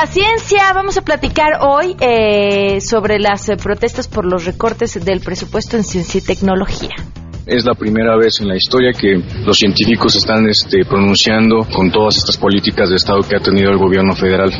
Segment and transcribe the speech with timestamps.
[0.00, 0.72] la ciencia.
[0.72, 5.84] Vamos a platicar hoy eh, sobre las eh, protestas por los recortes del presupuesto en
[5.84, 6.94] ciencia y tecnología.
[7.44, 12.16] Es la primera vez en la historia que los científicos están este, pronunciando con todas
[12.16, 14.50] estas políticas de Estado que ha tenido el gobierno federal.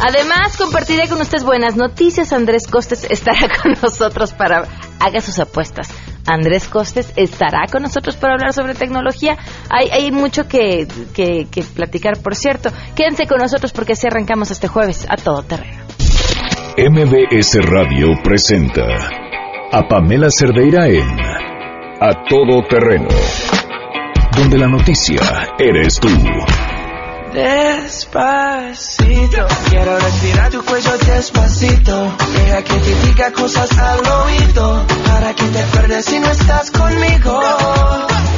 [0.00, 2.32] Además, compartiré con ustedes buenas noticias.
[2.32, 4.66] Andrés Costes estará con nosotros para
[4.98, 5.90] haga sus apuestas.
[6.28, 9.36] Andrés Costes estará con nosotros para hablar sobre tecnología.
[9.70, 12.70] Hay, mucho que, que, que platicar, por cierto.
[12.94, 15.84] Quédense con nosotros porque así arrancamos este jueves a todo terreno.
[16.76, 18.84] MBS Radio presenta
[19.72, 21.20] a Pamela Cerdeira en
[22.00, 23.08] A Todo Terreno,
[24.36, 25.20] donde la noticia
[25.58, 26.08] eres tú.
[27.38, 32.16] Despacito, quiero respirar tu cuello despacito.
[32.32, 37.40] Deja que te diga cosas al oído, para que te acuerdes si no estás conmigo.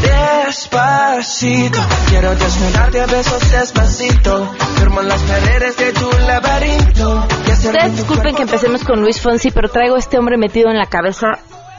[0.03, 4.53] Despacito, quiero desnudarte a besos despacito.
[4.77, 7.27] Firmo en las paredes de tu laberinto.
[7.51, 10.87] Ustedes disculpen que empecemos con Luis Fonsi, pero traigo a este hombre metido en la
[10.87, 11.39] cabeza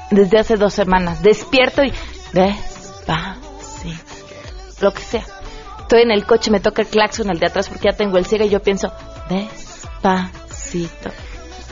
[0.10, 1.22] desde hace dos semanas.
[1.22, 1.94] Despierto y...
[2.34, 3.46] Despacito.
[4.80, 5.24] Lo que sea.
[5.92, 8.26] Estoy en el coche, me toca el claxon, el de atrás, porque ya tengo el
[8.26, 8.94] ciego y yo pienso...
[9.28, 11.10] Despacito.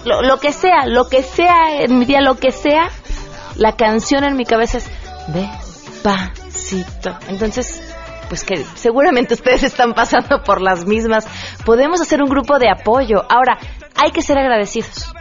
[0.03, 2.89] Lo, lo que sea, lo que sea en mi día, lo que sea,
[3.55, 4.91] la canción en mi cabeza es...
[5.29, 7.17] Despacito.
[7.29, 7.81] Entonces...
[8.27, 11.25] Pues que seguramente ustedes están pasando por las mismas.
[11.63, 13.23] Podemos hacer un grupo de apoyo.
[13.29, 13.57] Ahora,
[13.95, 15.13] hay que ser agradecidos.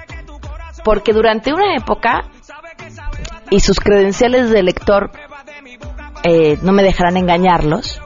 [0.83, 2.33] Porque durante una época,
[3.49, 5.13] y sus credenciales de lector
[6.25, 8.01] eh, no me dejarán engañarlos,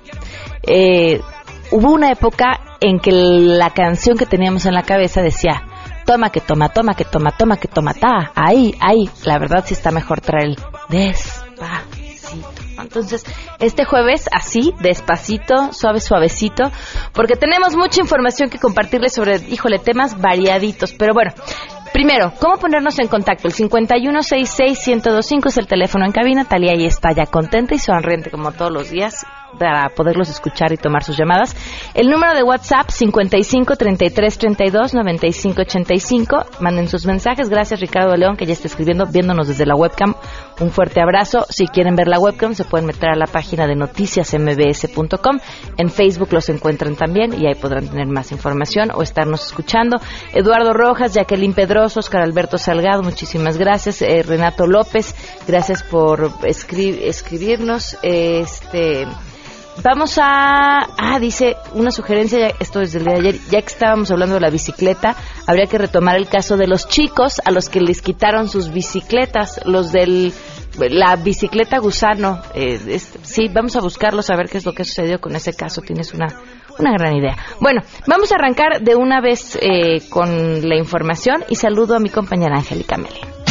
[0.62, 1.20] eh,
[1.70, 5.62] hubo una época en que la canción que teníamos en la cabeza decía,
[6.04, 9.08] toma que toma, toma que toma, toma que toma, ta, ahí, ahí.
[9.24, 10.56] La verdad sí está mejor traer el
[10.88, 12.62] despacito.
[12.80, 13.24] Entonces,
[13.60, 16.72] este jueves así, despacito, suave, suavecito,
[17.12, 20.92] porque tenemos mucha información que compartirles sobre, híjole, temas variaditos.
[20.92, 21.32] Pero bueno,
[21.92, 23.48] Primero, ¿cómo ponernos en contacto?
[23.48, 26.46] El 5166-1025 es el teléfono en cabina.
[26.46, 29.26] Talía ahí está ya contenta y sonriente como todos los días
[29.58, 31.54] para poderlos escuchar y tomar sus llamadas.
[31.94, 36.36] El número de WhatsApp 55 33 32 95 85.
[36.60, 37.48] Manden sus mensajes.
[37.48, 40.14] Gracias Ricardo León que ya está escribiendo, viéndonos desde la webcam.
[40.60, 41.46] Un fuerte abrazo.
[41.48, 45.38] Si quieren ver la webcam se pueden meter a la página de noticiasmbs.com.
[45.76, 49.98] En Facebook los encuentran también y ahí podrán tener más información o estarnos escuchando.
[50.32, 54.02] Eduardo Rojas, Jacqueline Pedroso, Oscar Alberto Salgado, muchísimas gracias.
[54.02, 55.14] Eh, Renato López,
[55.46, 57.96] gracias por escri- escribirnos.
[58.02, 59.06] Este.
[59.82, 60.86] Vamos a...
[60.98, 64.40] Ah, dice una sugerencia, esto desde el día de ayer, ya que estábamos hablando de
[64.40, 65.16] la bicicleta,
[65.46, 69.60] habría que retomar el caso de los chicos a los que les quitaron sus bicicletas,
[69.64, 70.32] los del...
[70.78, 75.20] La bicicleta gusano, eh, sí, vamos a buscarlos a ver qué es lo que sucedió
[75.20, 75.82] con ese caso.
[75.82, 76.28] Tienes una,
[76.78, 77.36] una gran idea.
[77.60, 82.08] Bueno, vamos a arrancar de una vez eh, con la información y saludo a mi
[82.08, 83.41] compañera Angélica Meli.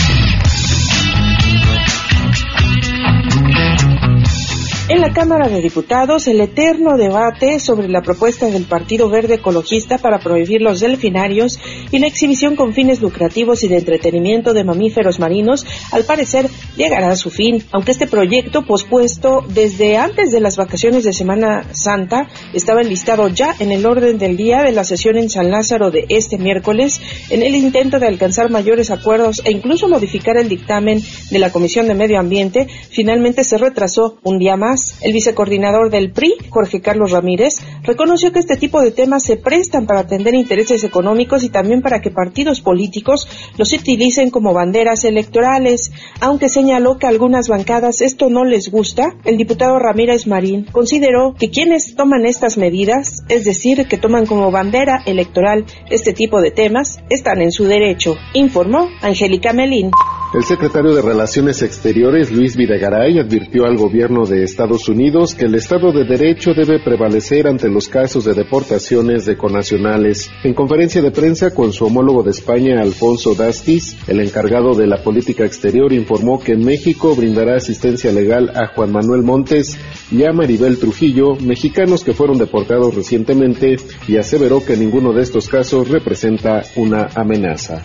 [4.92, 9.98] En la Cámara de Diputados, el eterno debate sobre la propuesta del Partido Verde Ecologista
[9.98, 15.18] para prohibir los delfinarios y la exhibición con fines lucrativos y de entretenimiento de mamíferos
[15.18, 17.64] marinos, al parecer llegará a su fin.
[17.72, 23.56] Aunque este proyecto, pospuesto desde antes de las vacaciones de Semana Santa, estaba enlistado ya
[23.60, 27.44] en el orden del día de la sesión en San Lázaro de este miércoles, en
[27.44, 31.96] el intento de alcanzar mayores acuerdos e incluso modificar el dictamen de la Comisión de
[31.96, 34.81] Medio Ambiente, finalmente se retrasó un día más.
[35.02, 39.86] El vicecoordinador del PRI, Jorge Carlos Ramírez, reconoció que este tipo de temas se prestan
[39.86, 43.28] para atender intereses económicos y también para que partidos políticos
[43.58, 45.92] los utilicen como banderas electorales.
[46.20, 51.34] Aunque señaló que a algunas bancadas esto no les gusta, el diputado Ramírez Marín consideró
[51.38, 56.52] que quienes toman estas medidas, es decir, que toman como bandera electoral este tipo de
[56.52, 59.92] temas, están en su derecho, informó Angélica Melín.
[60.34, 65.56] El secretario de Relaciones Exteriores, Luis Videgaray, advirtió al gobierno de Estados Unidos que el
[65.56, 70.32] Estado de Derecho debe prevalecer ante los casos de deportaciones de conacionales.
[70.46, 75.04] En conferencia de prensa con su homólogo de España, Alfonso Dastis, el encargado de la
[75.04, 79.78] política exterior informó que México brindará asistencia legal a Juan Manuel Montes
[80.12, 83.76] y a Maribel Trujillo, mexicanos que fueron deportados recientemente,
[84.08, 87.84] y aseveró que ninguno de estos casos representa una amenaza.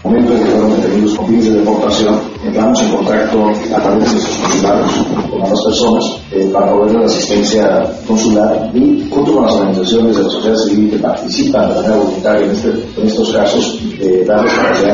[2.45, 4.93] Entramos en contacto a través de sus consulados
[5.31, 10.23] con las personas eh, para proveer la asistencia consular y junto con las organizaciones de
[10.23, 14.27] la sociedad civil que participan de manera voluntaria en, este- en estos casos, eh,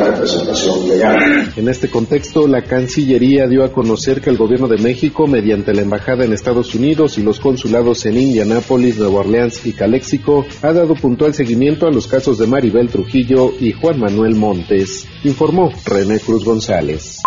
[0.05, 1.53] representación legal.
[1.57, 5.83] En este contexto, la Cancillería dio a conocer que el gobierno de México, mediante la
[5.83, 10.95] embajada en Estados Unidos y los consulados en Indianápolis, Nueva Orleans y Caléxico, ha dado
[10.95, 16.45] puntual seguimiento a los casos de Maribel Trujillo y Juan Manuel Montes, informó René Cruz
[16.45, 17.21] González.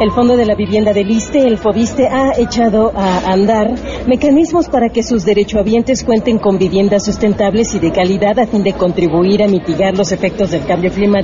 [0.00, 3.74] El Fondo de la Vivienda del ISTE, el FOBISTE, ha echado a andar
[4.06, 8.72] mecanismos para que sus derechohabientes cuenten con viviendas sustentables y de calidad a fin de
[8.72, 11.21] contribuir a mitigar los efectos del cambio climático,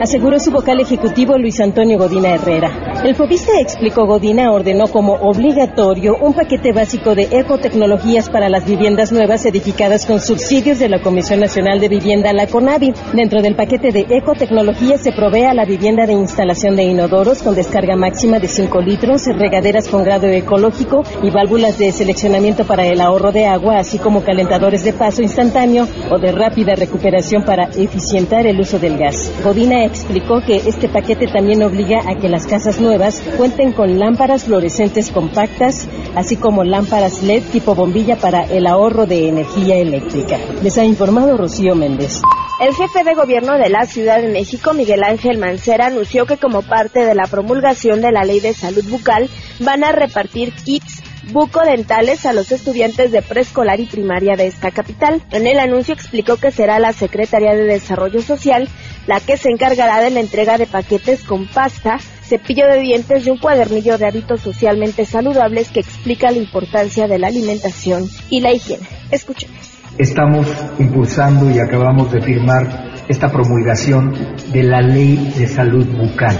[0.00, 3.02] aseguró su vocal ejecutivo Luis Antonio Godina Herrera.
[3.04, 9.12] El FOBISTE, explicó Godina, ordenó como obligatorio un paquete básico de ecotecnologías para las viviendas
[9.12, 12.92] nuevas edificadas con subsidios de la Comisión Nacional de Vivienda, la CONAVI.
[13.12, 17.54] Dentro del paquete de ecotecnologías se provee a la vivienda de instalación de inodoros con
[17.54, 23.00] descarga máxima de 5 litros, regaderas con grado ecológico y válvulas de seleccionamiento para el
[23.00, 28.46] ahorro de agua, así como calentadores de paso instantáneo o de rápida recuperación para eficientar
[28.46, 29.30] el uso del gas.
[29.42, 34.44] Godina explicó que este paquete también obliga a que las casas nuevas cuenten con lámparas
[34.44, 40.38] fluorescentes compactas, así como lámparas LED tipo bombilla para el ahorro de energía eléctrica.
[40.62, 42.22] Les ha informado Rocío Méndez.
[42.58, 46.62] El jefe de gobierno de la Ciudad de México, Miguel Ángel Mancera, anunció que como
[46.62, 49.28] parte de la promulgación de la Ley de Salud Bucal,
[49.60, 55.22] van a repartir kits bucodentales a los estudiantes de preescolar y primaria de esta capital.
[55.30, 58.68] En el anuncio explicó que será la Secretaría de Desarrollo Social
[59.06, 63.30] la que se encargará de la entrega de paquetes con pasta, cepillo de dientes y
[63.30, 68.52] un cuadernillo de hábitos socialmente saludables que explica la importancia de la alimentación y la
[68.52, 68.86] higiene.
[69.10, 70.46] Escuchemos estamos
[70.78, 74.12] impulsando y acabamos de firmar esta promulgación
[74.52, 76.36] de la Ley de Salud Bucal.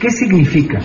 [0.00, 0.80] ¿Qué significa?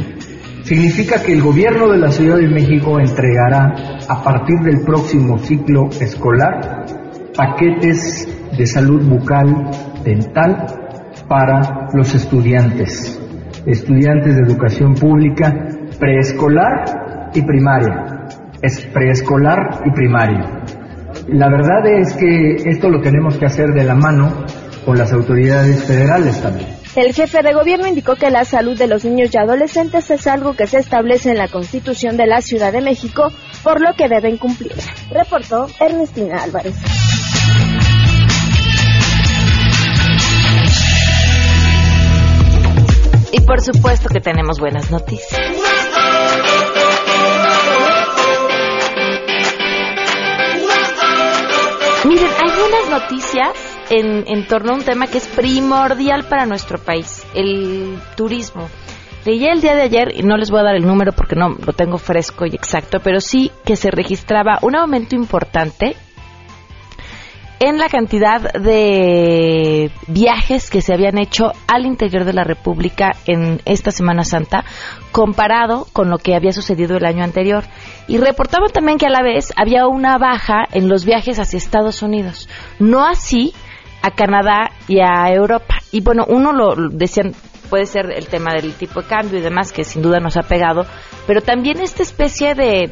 [0.68, 3.74] Significa que el gobierno de la Ciudad de México entregará
[4.10, 6.84] a partir del próximo ciclo escolar
[7.34, 9.72] paquetes de salud bucal
[10.04, 10.66] dental
[11.26, 13.18] para los estudiantes,
[13.66, 15.70] estudiantes de educación pública
[16.02, 18.28] preescolar y primaria.
[18.62, 20.64] Es preescolar y primaria.
[21.30, 24.44] La verdad es que esto lo tenemos que hacer de la mano
[24.84, 26.77] con las autoridades federales también.
[26.98, 30.56] El jefe de gobierno indicó que la salud de los niños y adolescentes es algo
[30.56, 34.38] que se establece en la Constitución de la Ciudad de México, por lo que deben
[34.38, 34.74] cumplir.
[35.12, 36.76] Reportó Ernestina Álvarez.
[43.32, 45.40] Y por supuesto que tenemos buenas noticias.
[52.06, 56.78] Miren, hay buenas noticias en, en, torno a un tema que es primordial para nuestro
[56.78, 58.70] país, el turismo.
[59.26, 61.50] Leí el día de ayer, y no les voy a dar el número porque no
[61.50, 65.98] lo tengo fresco y exacto, pero sí que se registraba un aumento importante
[67.60, 73.62] en la cantidad de viajes que se habían hecho al interior de la República en
[73.66, 74.64] esta Semana Santa
[75.12, 77.64] comparado con lo que había sucedido el año anterior.
[78.08, 82.02] Y reportaban también que a la vez había una baja en los viajes hacia Estados
[82.02, 82.48] Unidos.
[82.80, 83.54] No así
[84.02, 85.76] a Canadá y a Europa.
[85.92, 87.34] Y bueno, uno lo decían,
[87.70, 90.44] puede ser el tema del tipo de cambio y demás, que sin duda nos ha
[90.44, 90.86] pegado,
[91.26, 92.92] pero también esta especie de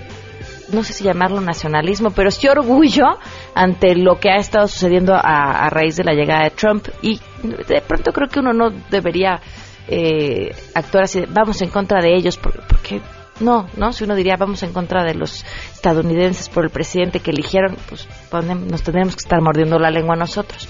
[0.71, 3.05] no sé si llamarlo nacionalismo, pero sí orgullo
[3.53, 6.87] ante lo que ha estado sucediendo a, raíz de la llegada de Trump.
[7.01, 9.39] Y de pronto creo que uno no debería
[9.87, 12.99] eh, actuar así, vamos en contra de ellos, porque,
[13.39, 13.93] no, ¿no?
[13.93, 18.07] Si uno diría vamos en contra de los estadounidenses por el presidente que eligieron, pues
[18.31, 20.67] nos tendremos que estar mordiendo la lengua nosotros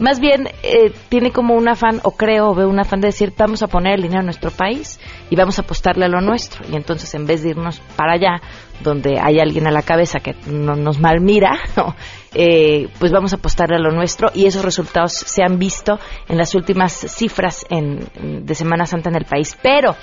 [0.00, 3.62] más bien eh, tiene como un afán, o creo, ve un afán de decir, vamos
[3.62, 6.64] a poner el dinero en nuestro país y vamos a apostarle a lo nuestro.
[6.68, 8.40] Y entonces, en vez de irnos para allá,
[8.82, 11.94] donde hay alguien a la cabeza que no nos malmira, ¿no?
[12.34, 16.38] eh, pues vamos a apostarle a lo nuestro y esos resultados se han visto en
[16.38, 19.56] las últimas cifras en, de Semana Santa en el país.
[19.62, 19.96] Pero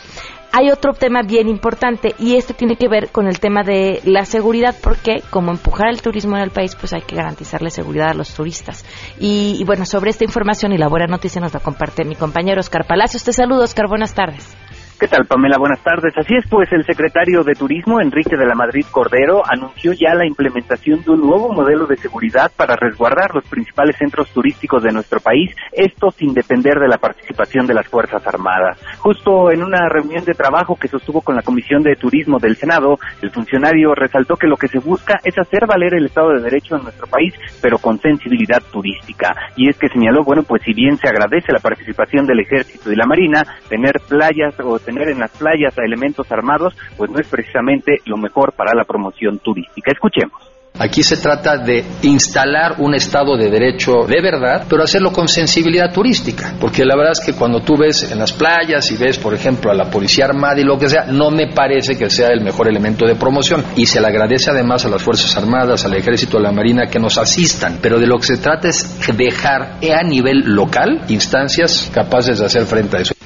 [0.51, 4.25] hay otro tema bien importante y este tiene que ver con el tema de la
[4.25, 8.13] seguridad, porque como empujar el turismo en el país, pues hay que garantizarle seguridad a
[8.15, 8.83] los turistas.
[9.19, 12.59] Y, y bueno, sobre esta información y la buena noticia nos la comparte mi compañero
[12.59, 13.23] Oscar Palacios.
[13.23, 14.56] Te saludo, Oscar, buenas tardes.
[14.99, 15.59] ¿Qué tal, Pamela?
[15.59, 16.11] Buenas tardes.
[16.17, 20.25] Así es, pues el secretario de Turismo, Enrique de la Madrid Cordero, anunció ya la
[20.25, 25.19] implementación de un nuevo modelo de seguridad para resguardar los principales centros turísticos de nuestro
[25.19, 28.81] país, esto sin depender de la participación de las Fuerzas Armadas.
[28.97, 32.97] Justo en una reunión de trabajo que sostuvo con la Comisión de Turismo del Senado,
[33.21, 36.75] el funcionario resaltó que lo que se busca es hacer valer el Estado de Derecho
[36.75, 39.35] en nuestro país, pero con sensibilidad turística.
[39.55, 42.95] Y es que señaló, bueno, pues si bien se agradece la participación del Ejército y
[42.95, 47.27] la Marina, tener playas o tener en las playas a elementos armados, pues no es
[47.27, 49.91] precisamente lo mejor para la promoción turística.
[49.91, 50.47] Escuchemos.
[50.79, 55.91] Aquí se trata de instalar un Estado de Derecho de verdad, pero hacerlo con sensibilidad
[55.91, 56.53] turística.
[56.59, 59.71] Porque la verdad es que cuando tú ves en las playas y ves, por ejemplo,
[59.71, 62.69] a la policía armada y lo que sea, no me parece que sea el mejor
[62.69, 63.63] elemento de promoción.
[63.75, 66.99] Y se le agradece además a las Fuerzas Armadas, al Ejército, a la Marina que
[66.99, 67.79] nos asistan.
[67.81, 72.65] Pero de lo que se trata es dejar a nivel local instancias capaces de hacer
[72.65, 73.16] frente a eso.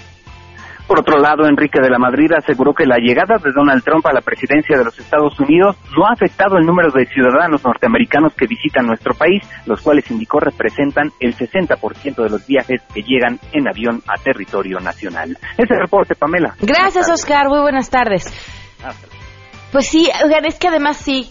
[0.91, 4.11] Por otro lado, Enrique de la Madrid aseguró que la llegada de Donald Trump a
[4.11, 8.45] la presidencia de los Estados Unidos no ha afectado el número de ciudadanos norteamericanos que
[8.45, 13.69] visitan nuestro país, los cuales indicó representan el 60% de los viajes que llegan en
[13.69, 15.37] avión a territorio nacional.
[15.57, 16.55] Ese reporte, Pamela.
[16.59, 17.47] Gracias, Oscar.
[17.47, 18.25] Muy buenas tardes.
[19.71, 21.29] Pues sí, oigan, es que además sí,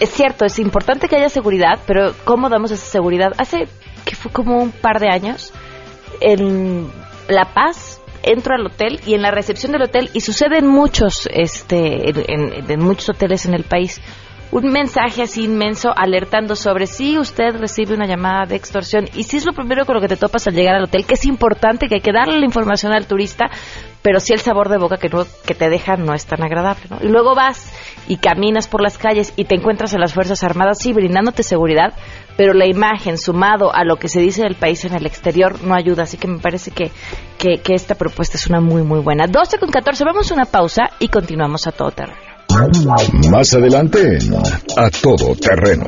[0.00, 3.32] es cierto, es importante que haya seguridad, pero ¿cómo damos esa seguridad?
[3.36, 3.68] Hace
[4.06, 5.52] que fue como un par de años
[6.22, 6.90] en
[7.28, 7.89] La Paz
[8.22, 12.80] entro al hotel y en la recepción del hotel y sucede en muchos este en,
[12.80, 14.00] muchos hoteles en el país
[14.52, 19.36] un mensaje así inmenso alertando sobre si usted recibe una llamada de extorsión y si
[19.36, 21.86] es lo primero con lo que te topas al llegar al hotel, que es importante
[21.88, 23.48] que hay que darle la información al turista,
[24.02, 26.82] pero si el sabor de boca que, no, que te deja no es tan agradable.
[27.00, 27.72] Y luego vas
[28.08, 31.94] y caminas por las calles y te encuentras a las Fuerzas Armadas, sí, brindándote seguridad,
[32.40, 35.74] pero la imagen sumado a lo que se dice del país en el exterior no
[35.74, 36.90] ayuda, así que me parece que,
[37.36, 39.26] que, que esta propuesta es una muy, muy buena.
[39.26, 42.16] 12 con 14, vamos a una pausa y continuamos a todo terreno.
[43.30, 45.84] Más adelante en A Todo Terreno.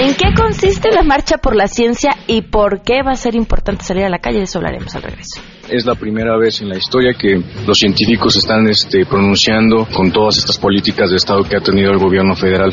[0.00, 3.84] ¿En qué consiste la marcha por la ciencia y por qué va a ser importante
[3.84, 4.38] salir a la calle?
[4.38, 5.42] De eso hablaremos al regreso.
[5.68, 10.38] Es la primera vez en la historia que los científicos están este, pronunciando con todas
[10.38, 12.72] estas políticas de Estado que ha tenido el gobierno federal.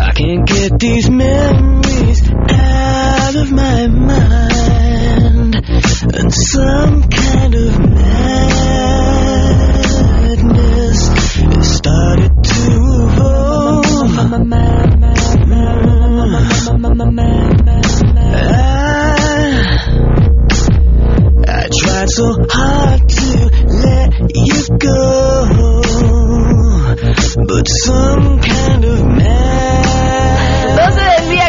[0.00, 5.54] I can't get these memories out of my mind.
[6.14, 8.51] And some kind of madness
[22.14, 23.50] so hard to
[23.84, 25.82] let you go,
[27.46, 28.11] but some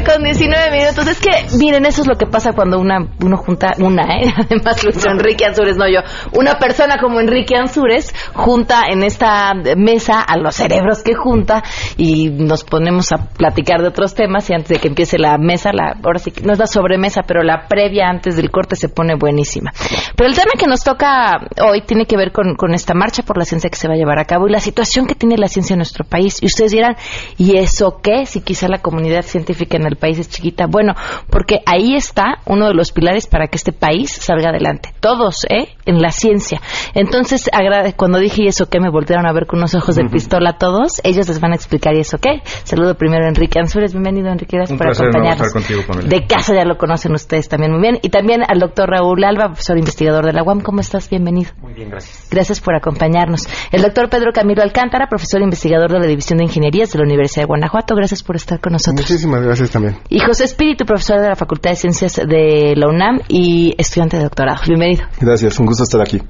[0.04, 1.08] con 19 minutos.
[1.08, 4.34] Es que, miren, eso es lo que pasa cuando una, uno junta, una, ¿eh?
[4.38, 6.00] Además, Luis Enrique Ansures, no yo.
[6.38, 11.64] Una persona como Enrique Ansures junta en esta mesa a los cerebros que junta
[11.98, 15.72] y nos ponemos a platicar de otros temas y antes de que empiece la mesa,
[15.74, 18.90] la, ahora sí, que no es la sobremesa, pero la previa antes del corte se
[18.90, 19.72] pone buenísima.
[20.16, 23.38] Pero el tema que nos toca hoy tiene que ver con, con esta marcha por
[23.38, 25.48] la ciencia que se va a llevar a cabo y la situación que tiene la
[25.48, 26.42] ciencia en nuestro país.
[26.42, 26.96] Y ustedes dirán,
[27.38, 28.26] ¿y eso qué?
[28.26, 30.68] Si quizá la comunidad científica en el país es chiquita.
[30.68, 30.94] Bueno,
[31.30, 34.94] porque ahí está uno de los pilares para que este país salga adelante.
[35.00, 35.70] Todos, ¿eh?
[35.86, 36.62] En la ciencia.
[36.94, 37.50] Entonces,
[37.96, 41.02] cuando dije y eso qué, me voltearon a ver con unos ojos de pistola todos.
[41.04, 42.42] Ellos les van a explicar y eso qué.
[42.64, 43.94] Saludo primero a Enrique Ansures.
[43.94, 44.58] Bienvenido, Enrique.
[44.58, 45.48] Gracias Un por placer, acompañarnos.
[45.48, 48.00] estar contigo, de casa ya lo conocen ustedes también muy bien.
[48.02, 50.62] Y también al doctor Raúl Alba, profesor investigador de la UAM.
[50.62, 51.10] ¿Cómo estás?
[51.10, 51.52] Bienvenido.
[51.62, 52.28] Muy bien, gracias.
[52.30, 53.48] Gracias por acompañarnos.
[53.72, 57.44] El doctor Pedro Camilo Alcántara, profesor investigador de la División de Ingenierías de la Universidad
[57.44, 57.96] de Guanajuato.
[57.96, 59.02] Gracias por estar con nosotros.
[59.10, 59.83] Muchísimas gracias también.
[60.10, 64.24] Y José Espíritu, profesor de la Facultad de Ciencias de la UNAM y estudiante de
[64.24, 64.62] doctorado.
[64.68, 65.06] Bienvenido.
[65.20, 66.22] Gracias, un gusto estar aquí.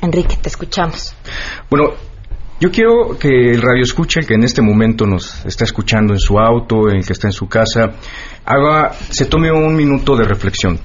[0.00, 1.14] Enrique, te escuchamos.
[1.70, 1.90] Bueno,
[2.60, 6.18] yo quiero que el radio escuche, el que en este momento nos está escuchando en
[6.20, 7.92] su auto, el que está en su casa,
[8.44, 10.78] haga, se tome un minuto de reflexión.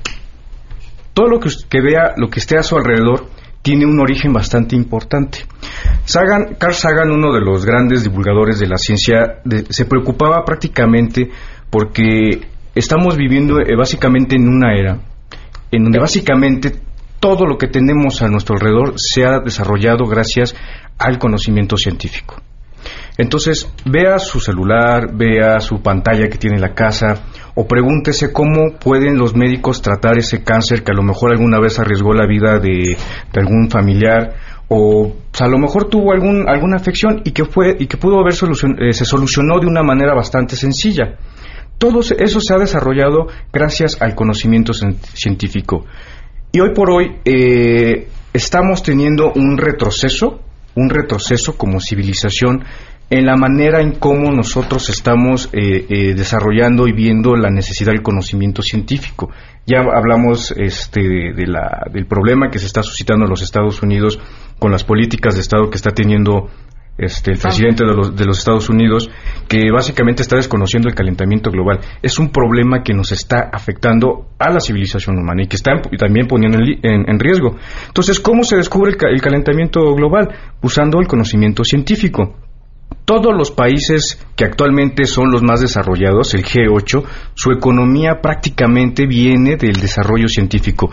[1.13, 3.27] Todo lo que, que vea, lo que esté a su alrededor,
[3.63, 5.39] tiene un origen bastante importante.
[6.05, 11.29] Sagan, Carl Sagan, uno de los grandes divulgadores de la ciencia, de- se preocupaba prácticamente
[11.69, 14.99] porque estamos viviendo eh, básicamente en una era
[15.71, 16.73] en donde básicamente
[17.19, 20.55] todo lo que tenemos a nuestro alrededor se ha desarrollado gracias
[20.97, 22.35] al conocimiento científico.
[23.17, 27.23] Entonces, vea su celular, vea su pantalla que tiene en la casa,
[27.55, 31.79] o pregúntese cómo pueden los médicos tratar ese cáncer que a lo mejor alguna vez
[31.79, 32.95] arriesgó la vida de,
[33.35, 34.35] algún familiar,
[34.67, 38.19] o pues, a lo mejor tuvo algún, alguna afección y que, fue, y que pudo
[38.19, 41.17] haber solucion- eh, se solucionó de una manera bastante sencilla.
[41.77, 45.85] Todo eso se ha desarrollado gracias al conocimiento cien- científico.
[46.51, 50.39] Y hoy por hoy eh, estamos teniendo un retroceso,
[50.75, 52.63] un retroceso como civilización
[53.09, 58.01] en la manera en cómo nosotros estamos eh, eh, desarrollando y viendo la necesidad del
[58.01, 59.29] conocimiento científico.
[59.65, 64.19] Ya hablamos este, del problema que se está suscitando en los Estados Unidos
[64.59, 66.49] con las políticas de Estado que está teniendo
[66.97, 69.09] este, el presidente de los, de los, Estados Unidos,
[69.47, 71.79] que básicamente está desconociendo el calentamiento global.
[72.01, 76.27] Es un problema que nos está afectando a la civilización humana y que está también
[76.27, 77.55] poniendo en, riesgo.
[77.87, 80.29] Entonces, ¿cómo se descubre el, calentamiento global?
[80.61, 82.35] Usando el conocimiento científico.
[83.05, 87.03] Todos los países que actualmente son los más desarrollados, el G8,
[87.35, 90.89] su economía prácticamente viene del desarrollo científico.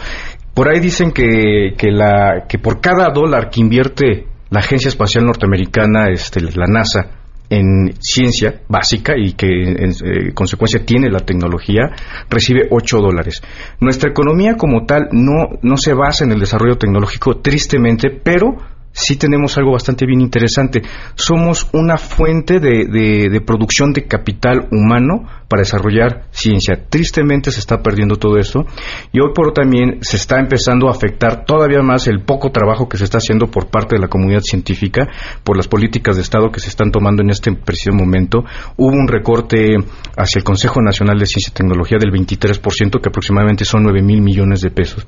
[0.55, 5.25] Por ahí dicen que, que, la, que por cada dólar que invierte la Agencia Espacial
[5.25, 7.11] Norteamericana, este, la NASA,
[7.51, 11.91] en ciencia básica y que en, eh, consecuencia tiene la tecnología,
[12.31, 13.43] recibe 8 dólares.
[13.81, 18.57] Nuestra economía como tal no, no se basa en el desarrollo tecnológico, tristemente, pero
[18.95, 20.83] sí tenemos algo bastante bien interesante.
[21.17, 26.87] Somos una fuente de, de, producción de capital humano para desarrollar ciencia.
[26.89, 28.65] Tristemente se está perdiendo todo esto
[29.13, 32.89] y hoy por hoy también se está empezando a afectar todavía más el poco trabajo
[32.89, 35.09] que se está haciendo por parte de la comunidad científica
[35.43, 38.45] por las políticas de Estado que se están tomando en este preciso momento.
[38.77, 39.77] Hubo un recorte
[40.17, 44.23] hacia el Consejo Nacional de Ciencia y Tecnología del 23%, que aproximadamente son 9 mil
[44.23, 45.05] millones de pesos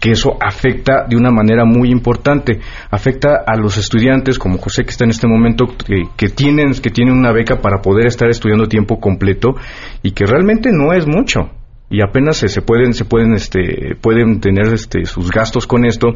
[0.00, 2.60] que eso afecta de una manera muy importante.
[2.90, 7.14] Afecta a los estudiantes, como José que está en este momento, que, tienen, que tienen
[7.14, 9.54] una beca para poder estar estudiando tiempo completo
[10.02, 11.50] y que realmente no es mucho
[11.90, 16.08] y apenas se, pueden se pueden este pueden tener este sus gastos con esto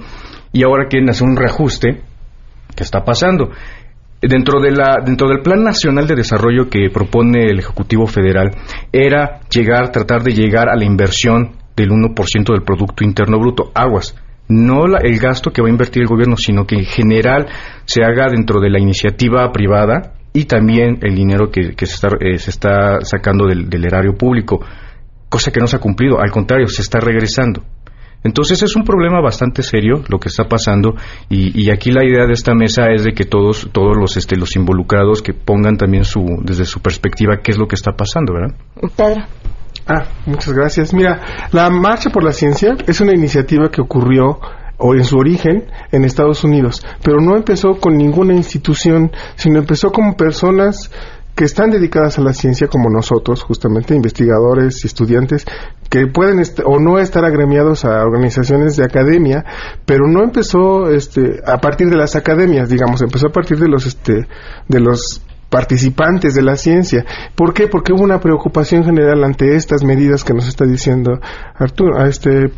[0.53, 2.03] y ahora quieren hacer un reajuste
[2.77, 3.49] ¿qué está pasando
[4.21, 8.51] dentro de la dentro del plan nacional de desarrollo que propone el ejecutivo federal
[8.93, 13.71] era llegar tratar de llegar a la inversión del 1% del Producto Interno Bruto.
[13.75, 14.15] Aguas.
[14.53, 17.47] No el gasto que va a invertir el gobierno, sino que en general
[17.87, 22.39] se haga dentro de la iniciativa privada y también el dinero que, se, está, eh,
[22.39, 24.61] se, está, sacando del, erario público,
[25.29, 27.63] cosa que no se ha cumplido, al contrario, se está regresando.
[28.25, 30.95] Entonces es un problema bastante serio lo que está pasando
[31.29, 34.55] y, aquí la idea de esta mesa es de que todos todos los este, los
[34.55, 38.55] involucrados que pongan también su desde su perspectiva qué es lo que está pasando, ¿verdad?
[38.97, 39.25] Pedro.
[39.87, 40.95] Ah, muchas gracias.
[40.95, 44.39] Mira, la Marcha por la Ciencia es una iniciativa que ocurrió
[44.79, 49.91] o en su origen en Estados Unidos, pero no empezó con ninguna institución, sino empezó
[49.91, 50.91] con personas
[51.35, 55.47] que están dedicadas a la ciencia como nosotros, justamente investigadores y estudiantes
[55.89, 59.45] que pueden o no estar agremiados a organizaciones de academia,
[59.87, 63.87] pero no empezó este a partir de las academias, digamos, empezó a partir de los
[63.87, 64.27] este
[64.69, 67.05] de los participantes de la ciencia.
[67.37, 67.69] ¿Por qué?
[67.69, 71.21] Porque hubo una preocupación general ante estas medidas que nos está diciendo
[71.55, 72.51] Arturo, a este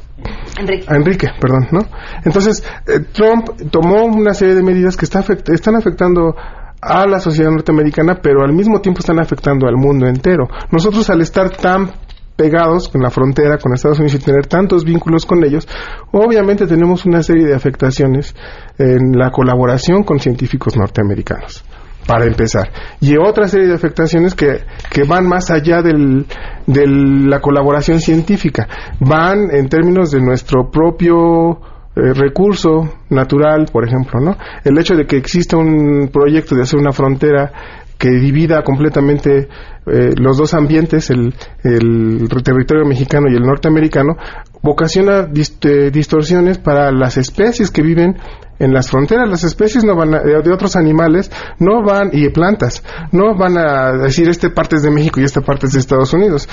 [0.59, 0.87] Enrique.
[0.89, 1.81] Enrique, perdón, ¿no?
[2.25, 6.37] Entonces, eh, Trump tomó una serie de medidas que está están afectando
[6.81, 10.47] a la sociedad norteamericana, pero al mismo tiempo están afectando al mundo entero.
[10.71, 11.91] Nosotros al estar tan
[12.37, 15.67] pegados con la frontera con Estados Unidos y tener tantos vínculos con ellos,
[16.13, 18.35] obviamente tenemos una serie de afectaciones
[18.79, 21.65] en la colaboración con científicos norteamericanos
[22.07, 22.71] para empezar.
[23.01, 26.27] Y otra serie de afectaciones que, que van más allá del,
[26.67, 28.69] de la colaboración científica,
[29.01, 31.61] van en términos de nuestro propio
[31.97, 34.37] eh, recurso natural, por ejemplo, ¿no?
[34.65, 37.53] El hecho de que exista un proyecto de hacer una frontera
[37.97, 39.49] que divida completamente
[39.87, 44.17] eh, los dos ambientes, el, el, territorio mexicano y el norteamericano,
[44.63, 48.17] ocasiona eh, distorsiones para las especies que viven
[48.59, 49.29] en las fronteras.
[49.29, 54.29] Las especies no van de otros animales no van y plantas no van a decir
[54.29, 56.49] este parte es de México y esta parte es de Estados Unidos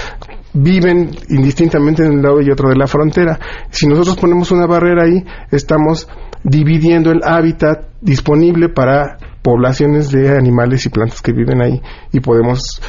[0.54, 3.40] viven indistintamente en un lado y otro de la frontera.
[3.70, 6.08] Si nosotros ponemos una barrera ahí estamos
[6.44, 12.82] dividiendo el hábitat disponible para poblaciones de animales y plantas que viven ahí y podemos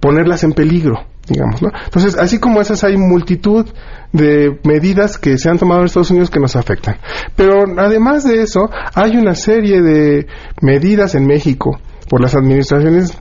[0.00, 1.70] ponerlas en peligro digamos, ¿no?
[1.84, 3.66] Entonces, así como esas hay multitud
[4.12, 6.96] de medidas que se han tomado en Estados Unidos que nos afectan.
[7.36, 10.26] Pero además de eso, hay una serie de
[10.62, 13.16] medidas en México por las administraciones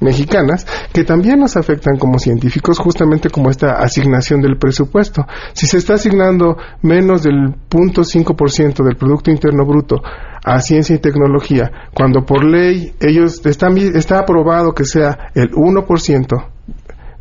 [0.00, 5.26] mexicanas que también nos afectan como científicos justamente como esta asignación del presupuesto.
[5.52, 9.96] Si se está asignando menos del 0.5% del Producto Interno Bruto
[10.42, 16.46] a ciencia y tecnología, cuando por ley ellos están, está aprobado que sea el 1%,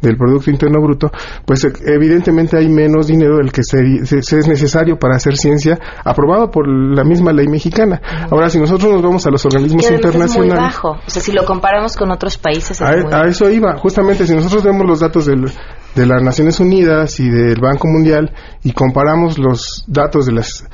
[0.02, 1.12] del Producto Interno Bruto,
[1.46, 5.38] pues eh, evidentemente hay menos dinero del que se, se- se es necesario para hacer
[5.38, 8.02] ciencia aprobado por la misma ley mexicana.
[8.32, 10.76] Ahora, si nosotros nos vamos a los organismos además es muy internacionales...
[10.76, 10.90] bajo.
[11.06, 14.26] O sea, si lo comparamos con otros países, es A, muy a eso iba, justamente
[14.26, 15.52] si nosotros vemos los datos del-
[15.96, 18.32] de las Naciones Unidas y del Banco Mundial
[18.64, 20.66] y comparamos los datos de las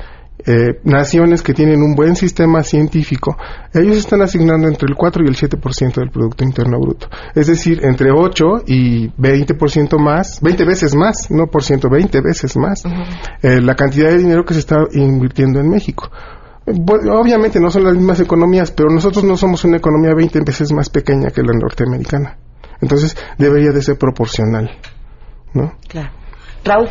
[0.46, 3.36] eh, naciones que tienen un buen sistema científico,
[3.74, 7.08] ellos están asignando entre el 4 y el 7% del Producto Interno Bruto.
[7.34, 12.56] Es decir, entre 8 y 20% más, 20 veces más, no por ciento, 20 veces
[12.56, 12.84] más,
[13.42, 16.10] eh, la cantidad de dinero que se está invirtiendo en México.
[16.66, 20.90] Obviamente no son las mismas economías, pero nosotros no somos una economía 20 veces más
[20.90, 22.38] pequeña que la norteamericana.
[22.80, 24.70] Entonces debería de ser proporcional,
[25.54, 25.74] ¿no?
[25.88, 26.10] Claro.
[26.64, 26.88] Raúl.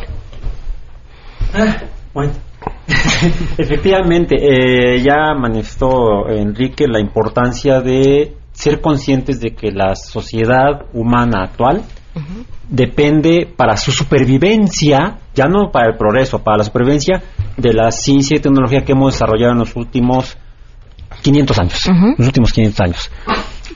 [2.12, 2.32] Bueno.
[3.58, 11.44] Efectivamente, eh, ya manifestó Enrique la importancia de ser conscientes de que la sociedad humana
[11.44, 11.82] actual
[12.68, 17.22] depende para su supervivencia, ya no para el progreso, para la supervivencia
[17.56, 20.38] de la ciencia y tecnología que hemos desarrollado en los últimos
[21.22, 23.10] 500 años, los últimos 500 años,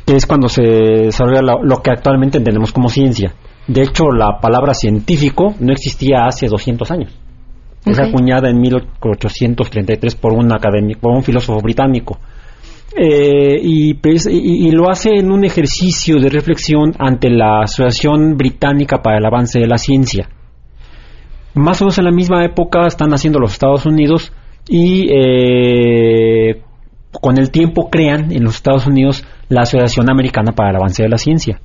[0.07, 3.35] que es cuando se desarrolla lo, lo que actualmente entendemos como ciencia.
[3.67, 7.20] De hecho, la palabra científico no existía hace 200 años.
[7.85, 12.19] Es acuñada en 1833 por un académico, por un filósofo británico.
[12.97, 18.37] Eh, y, pues, y- y lo hace en un ejercicio de reflexión ante la Asociación
[18.37, 20.29] Británica para el Avance de la Ciencia.
[21.55, 24.33] Más o menos en la misma época están haciendo los Estados Unidos
[24.69, 26.63] y eh,
[27.13, 31.09] con el tiempo crean en los Estados Unidos la Asociación Americana para el Avance de
[31.09, 31.61] la Ciencia.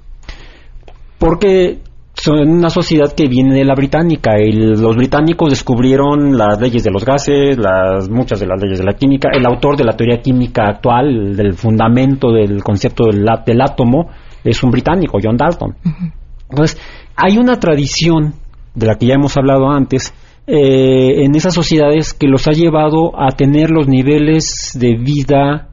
[1.20, 1.80] Porque
[2.16, 6.92] son una sociedad que viene de la británica y los británicos descubrieron las leyes de
[6.92, 9.30] los gases, las muchas de las leyes de la química.
[9.34, 14.10] El autor de la teoría química actual, del fundamento del concepto del átomo,
[14.44, 15.76] es un británico, John Dalton.
[16.50, 16.80] Entonces,
[17.16, 18.34] hay una tradición
[18.74, 20.14] de la que ya hemos hablado antes
[20.48, 25.70] eh, en esas sociedades que los ha llevado a tener los niveles de vida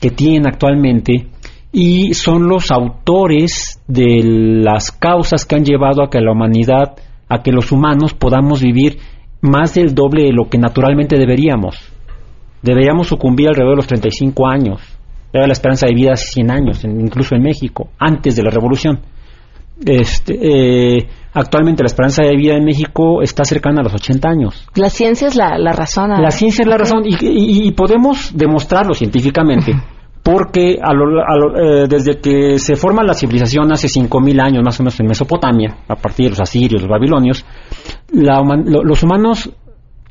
[0.00, 1.28] que tienen actualmente
[1.76, 4.22] y son los autores de
[4.62, 6.94] las causas que han llevado a que la humanidad,
[7.28, 8.98] a que los humanos podamos vivir
[9.40, 11.76] más del doble de lo que naturalmente deberíamos.
[12.62, 14.80] Deberíamos sucumbir alrededor de los 35 años.
[15.32, 19.00] Era la esperanza de vida hace 100 años, incluso en México, antes de la revolución.
[19.84, 20.38] Este,
[20.98, 24.64] eh, actualmente la esperanza de vida en México está cercana a los 80 años.
[24.76, 26.10] La ciencia es la, la razón.
[26.10, 29.72] La ciencia es la razón y, y- y podemos demostrarlo científicamente.
[30.24, 34.62] Porque a lo- a lo- eh, desde que se forma la civilización hace 5.000 años
[34.64, 37.44] más o menos en Mesopotamia, a partir de los asirios, los babilonios,
[38.10, 39.50] la los humanos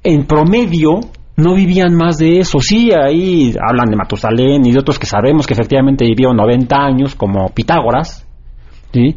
[0.04, 0.99] en promedio
[1.36, 2.60] no vivían más de eso.
[2.60, 7.15] Sí, ahí hablan de Matusalén y de otros que sabemos que efectivamente vivieron 90 años,
[7.15, 8.23] como Pitágoras,
[8.93, 9.15] ¿sí?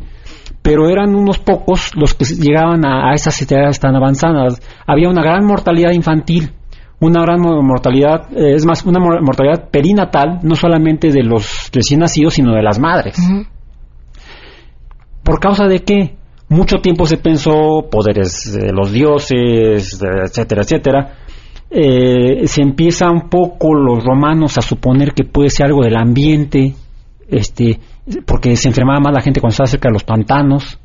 [0.63, 4.61] pero eran unos pocos los que llegaban a, a esas edades tan avanzadas.
[4.87, 6.53] Había una gran mortalidad infantil,
[7.01, 11.71] una gran mo- mortalidad, eh, es más, una mor- mortalidad perinatal, no solamente de los
[11.73, 13.17] recién nacidos, sino de las madres.
[15.23, 16.17] ¿Por causa de qué?
[16.49, 21.15] Mucho tiempo se pensó poderes de los dioses, etcétera, etcétera.
[21.69, 26.75] Eh, se empieza un poco los romanos a suponer que puede ser algo del ambiente,
[27.29, 27.81] este,
[28.25, 30.79] porque se enfermaba más la gente cuando estaba cerca de los pantanos.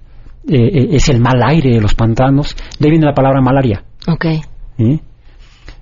[0.49, 2.55] eh, es el mal aire de los pantanos.
[2.79, 3.83] De ahí viene la palabra malaria.
[4.07, 4.25] Ok.
[4.75, 4.99] ¿sí?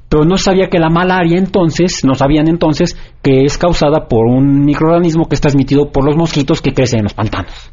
[0.10, 4.66] Pero no sabía que la malaria entonces, no sabían entonces que es causada por un
[4.66, 7.72] microorganismo que es transmitido por los mosquitos que crecen en los pantanos.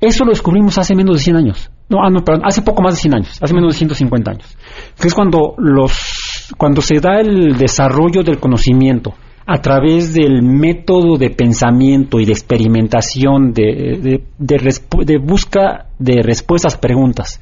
[0.00, 1.70] Eso lo descubrimos hace menos de 100 años.
[1.88, 4.56] No, ah, no, perdón, hace poco más de 100 años, hace menos de 150 años.
[5.00, 9.14] Que es cuando los cuando se da el desarrollo del conocimiento
[9.46, 16.22] a través del método de pensamiento y de experimentación de, de, de de busca de
[16.22, 17.40] respuestas preguntas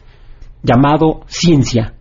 [0.63, 1.94] llamado ciencia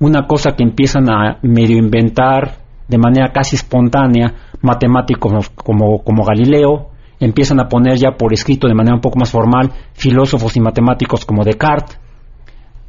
[0.00, 2.56] una cosa que empiezan a medio inventar
[2.88, 6.88] de manera casi espontánea matemáticos como, como Galileo,
[7.20, 11.24] empiezan a poner ya por escrito de manera un poco más formal filósofos y matemáticos
[11.24, 11.98] como Descartes.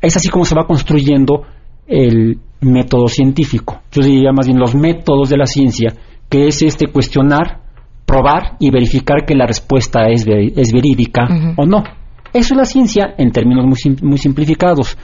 [0.02, 1.43] Es así como se va construyendo
[1.86, 3.82] el método científico.
[3.91, 5.93] Yo diría más bien los métodos de la ciencia,
[6.30, 7.62] que es este cuestionar,
[8.06, 11.84] probar y verificar que la respuesta es, es verídica o no.
[12.33, 14.97] Eso es la ciencia en términos muy, muy simplificados.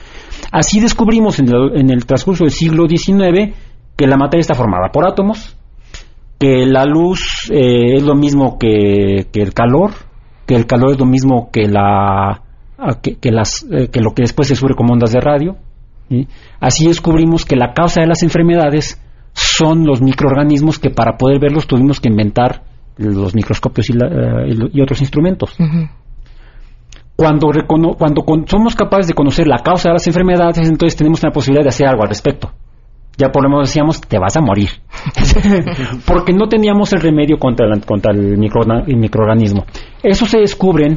[0.50, 3.54] Así descubrimos en el, transcurso del siglo XIX
[3.96, 5.56] que la materia está formada por átomos,
[6.38, 9.90] que la luz eh, es lo mismo que, que el calor,
[10.46, 12.42] que el calor es lo mismo que la
[12.80, 15.56] a que, las, eh, que lo que después se sube como ondas de radio.
[16.08, 16.28] ¿sí?
[16.60, 21.66] Así descubrimos que la causa de las enfermedades son los microorganismos que para poder verlos
[21.66, 22.62] tuvimos que inventar
[22.96, 24.06] los microscopios y, la-
[24.46, 25.56] eh, y otros instrumentos.
[27.18, 31.32] Cuando, recono- cuando somos capaces de conocer la causa de las enfermedades, entonces tenemos la
[31.32, 32.52] posibilidad de hacer algo al respecto.
[33.16, 34.68] Ya por lo menos decíamos, te vas a morir.
[36.06, 39.64] Porque no teníamos el remedio contra, la- contra el, microorga- el microorganismo.
[40.00, 40.96] Eso se descubren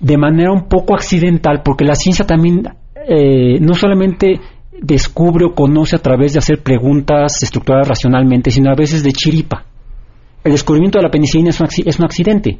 [0.00, 2.62] de manera un poco accidental, porque la ciencia también
[3.08, 4.40] eh, no solamente
[4.80, 9.64] descubre o conoce a través de hacer preguntas estructuradas racionalmente, sino a veces de chiripa.
[10.44, 12.58] El descubrimiento de la penicilina es un accidente.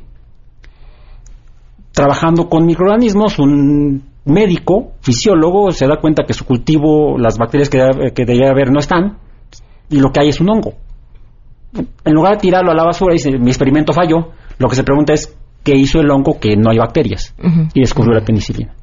[1.97, 7.79] Trabajando con microorganismos, un médico, fisiólogo, se da cuenta que su cultivo, las bacterias que,
[8.15, 9.17] que debería haber no están,
[9.89, 10.75] y lo que hay es un hongo.
[12.05, 14.85] En lugar de tirarlo a la basura y dice, mi experimento falló, lo que se
[14.85, 17.35] pregunta es, ¿qué hizo el hongo que no hay bacterias?
[17.73, 18.75] Y descubrió la penicilina.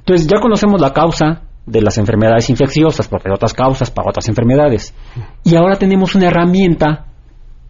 [0.00, 4.28] Entonces ya conocemos la causa de las enfermedades infecciosas, porque hay otras causas para otras
[4.28, 4.94] enfermedades.
[5.42, 7.06] Y ahora tenemos una herramienta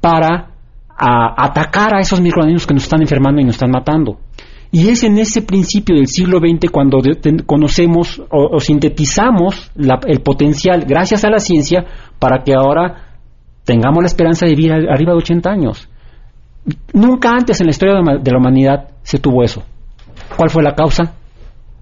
[0.01, 0.51] para
[0.99, 4.19] a- atacar a esos microorganismos que nos están enfermando y nos están matando.
[4.79, 6.99] Y es en ese principio del siglo XX cuando
[7.47, 11.87] conocemos o, sintetizamos la- el potencial, gracias a la ciencia,
[12.19, 13.17] para que ahora
[13.65, 15.89] tengamos la esperanza de vivir arriba de 80 años.
[16.93, 19.63] Nunca antes en la historia de la humanidad se tuvo eso.
[20.37, 21.15] ¿Cuál fue la causa?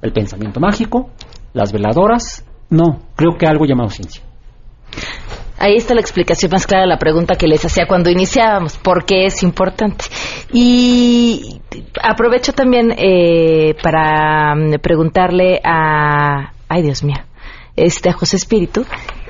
[0.01, 1.11] ¿El pensamiento mágico?
[1.53, 2.45] ¿Las veladoras?
[2.71, 4.23] No, creo que algo llamado ciencia.
[5.59, 9.05] Ahí está la explicación más clara de la pregunta que les hacía cuando iniciábamos, por
[9.05, 10.05] qué es importante.
[10.53, 11.61] Y
[12.03, 17.19] aprovecho también eh, para mm, preguntarle a, ay Dios mío,
[17.77, 18.85] este, a José Espíritu,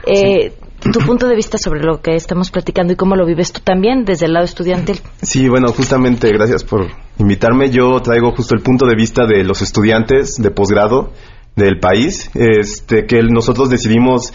[0.07, 0.53] eh,
[0.93, 4.05] tu punto de vista sobre lo que estamos platicando y cómo lo vives tú también
[4.05, 5.01] desde el lado estudiantil.
[5.23, 7.71] Sí, bueno, justamente gracias por invitarme.
[7.71, 11.13] Yo traigo justo el punto de vista de los estudiantes de posgrado
[11.57, 14.33] del país, este, que nosotros decidimos,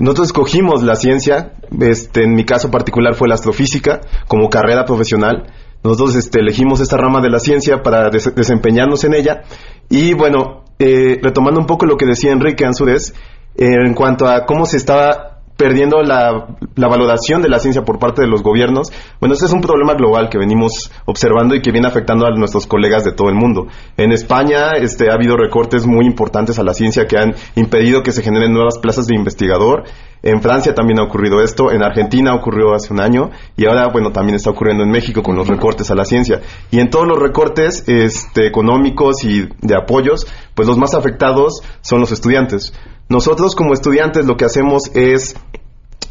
[0.00, 5.52] nosotros escogimos la ciencia, este, en mi caso particular fue la astrofísica como carrera profesional.
[5.82, 9.42] Nosotros este, elegimos esta rama de la ciencia para des- desempeñarnos en ella.
[9.88, 13.14] Y bueno, eh, retomando un poco lo que decía Enrique Ansúrez,
[13.56, 15.29] en cuanto a cómo se estaba
[15.60, 18.90] perdiendo la, valoración de la ciencia por parte de los gobiernos.
[19.20, 22.66] Bueno, este es un problema global que venimos observando y que viene afectando a nuestros
[22.66, 23.66] colegas de todo el mundo.
[23.98, 28.12] En España este, ha habido recortes muy importantes a la ciencia que han impedido que
[28.12, 29.84] se generen nuevas plazas de investigador.
[30.22, 34.12] En Francia también ha ocurrido esto, en Argentina ocurrió hace un año y ahora, bueno,
[34.12, 36.40] también está ocurriendo en México con los recortes a la ciencia.
[36.70, 42.00] Y en todos los recortes este, económicos y de apoyos, pues los más afectados son
[42.00, 42.72] los estudiantes.
[43.10, 45.34] Nosotros como estudiantes lo que hacemos es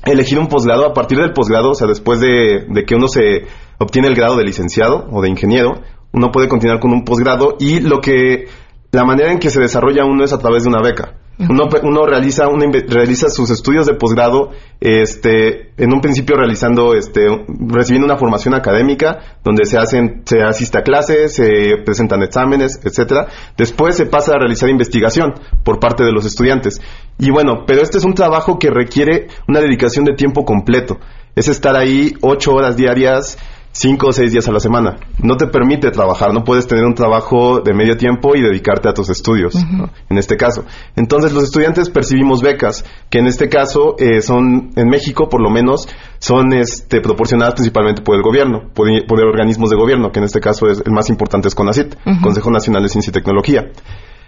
[0.04, 4.10] elegir un posgrado a partir del posgrado, o sea, después de, que uno se obtiene
[4.10, 5.82] el grado de licenciado o de ingeniero,
[6.12, 8.50] uno puede continuar con un posgrado y lo que
[8.92, 11.16] la manera en que se desarrolla uno es a través de una beca.
[11.40, 14.50] Uno, uno realiza inve- realiza sus estudios de posgrado
[14.82, 17.28] este en un principio realizando este
[17.70, 23.28] recibiendo una formación académica donde se hacen se asiste a clases, se presentan exámenes, etcétera.
[23.58, 26.82] Después se pasa a realizar investigación por parte de los estudiantes.
[27.18, 30.98] Y bueno, pero este es un trabajo que requiere una dedicación de tiempo completo.
[31.36, 33.38] Es estar ahí ocho horas diarias
[33.72, 34.98] cinco o seis días a la semana.
[35.22, 38.94] No te permite trabajar, no puedes tener un trabajo de medio tiempo y dedicarte a
[38.94, 39.90] tus estudios, ¿no?
[40.10, 40.66] en este caso.
[40.96, 45.50] Entonces los estudiantes percibimos becas, que en este caso eh, son, en México por lo
[45.50, 45.88] menos,
[46.20, 50.40] son este, proporcionadas principalmente por el gobierno, por, por organismos de gobierno, que en este
[50.40, 52.22] caso es el más importante es CONACYT, Ujú.
[52.22, 53.72] Consejo Nacional de Ciencia y Tecnología.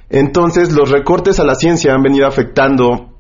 [0.10, 3.12] Entonces los recortes a la ciencia han venido afectando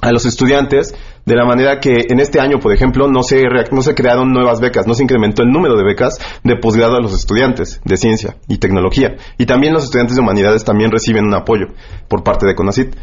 [0.00, 0.94] a los estudiantes
[1.28, 4.60] de la manera que en este año, por ejemplo, no se, no se crearon nuevas
[4.60, 8.36] becas, no se incrementó el número de becas de posgrado a los estudiantes de ciencia
[8.48, 9.16] y tecnología.
[9.36, 11.66] Y también los estudiantes de humanidades también reciben un apoyo
[12.08, 12.96] por parte de CONACYT.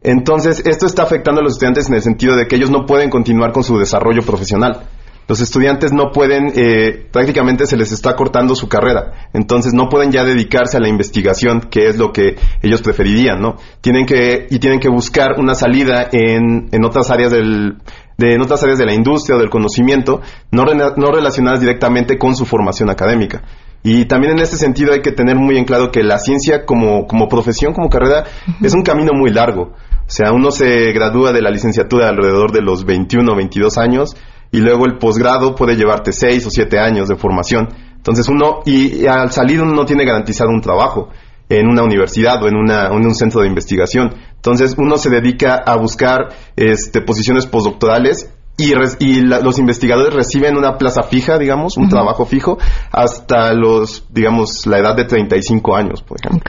[0.00, 3.10] Entonces, esto está afectando a los estudiantes en el sentido de que ellos no pueden
[3.10, 4.84] continuar con su desarrollo profesional.
[5.28, 9.28] Los estudiantes no pueden, eh, prácticamente se les está cortando su carrera.
[9.32, 13.56] Entonces no pueden ya dedicarse a la investigación, que es lo que ellos preferirían, ¿no?
[13.80, 17.78] Tienen que, y tienen que buscar una salida en, en otras áreas del,
[18.18, 22.34] de, en otras áreas de la industria o del conocimiento, no, no relacionadas directamente con
[22.36, 23.42] su formación académica.
[23.84, 27.06] Y también en este sentido hay que tener muy en claro que la ciencia como,
[27.06, 28.24] como profesión, como carrera,
[28.62, 29.72] es un camino muy largo.
[30.06, 34.16] O sea, uno se gradúa de la licenciatura alrededor de los 21 o 22 años
[34.52, 37.68] y luego el posgrado puede llevarte 6 o 7 años de formación.
[37.96, 41.08] Entonces uno, y, y al salir uno no tiene garantizado un trabajo
[41.48, 44.14] en una universidad o en, una, en un centro de investigación.
[44.36, 50.12] Entonces uno se dedica a buscar este, posiciones postdoctorales y, res- y la- los investigadores
[50.14, 52.58] reciben una plaza fija, digamos, un trabajo fijo,
[52.90, 56.42] hasta los, digamos, la edad de 35 años, por ejemplo.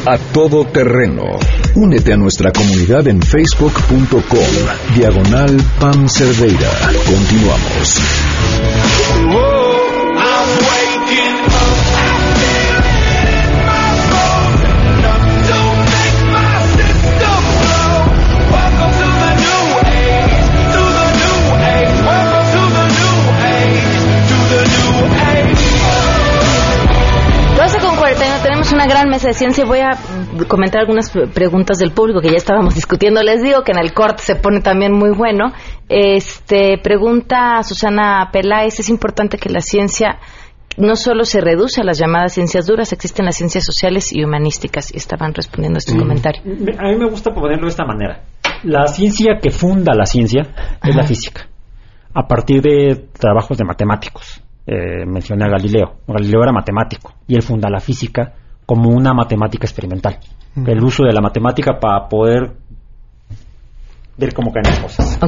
[0.08, 1.38] A Todo Terreno.
[1.76, 4.48] Únete a nuestra comunidad en facebook.com.
[4.96, 6.72] Diagonal Pam Cerdeira.
[7.06, 8.02] Continuamos.
[29.13, 29.63] Mesa de ciencia.
[29.65, 29.91] Voy a
[30.47, 33.21] comentar algunas preguntas del público que ya estábamos discutiendo.
[33.21, 35.54] Les digo que en el corte se pone también muy bueno.
[35.88, 40.17] Este pregunta Susana Peláez, es importante que la ciencia
[40.78, 44.91] no solo se reduce a las llamadas ciencias duras, existen las ciencias sociales y humanísticas.
[44.91, 46.41] Y estaban respondiendo a este comentario.
[46.80, 48.23] A mí me gusta ponerlo de esta manera.
[48.63, 50.41] La ciencia que funda la ciencia
[50.84, 51.47] es la física,
[52.15, 54.41] a partir de trabajos de matemáticos.
[54.65, 55.97] Eh, mencioné a Galileo.
[56.08, 58.34] Galileo era matemático y él funda la física
[58.73, 60.17] como una matemática experimental.
[60.65, 62.53] El uso de la matemática para poder
[64.17, 65.19] ver cómo caen las cosas.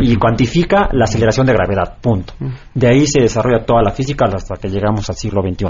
[0.00, 2.34] Y cuantifica la aceleración de gravedad, punto.
[2.72, 5.66] De ahí se desarrolla toda la física hasta que llegamos al siglo XXI.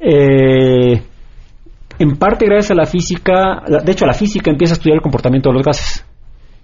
[0.00, 1.00] Eh,
[2.00, 5.50] en parte gracias a la física, de hecho la física empieza a estudiar el comportamiento
[5.50, 6.04] de los gases.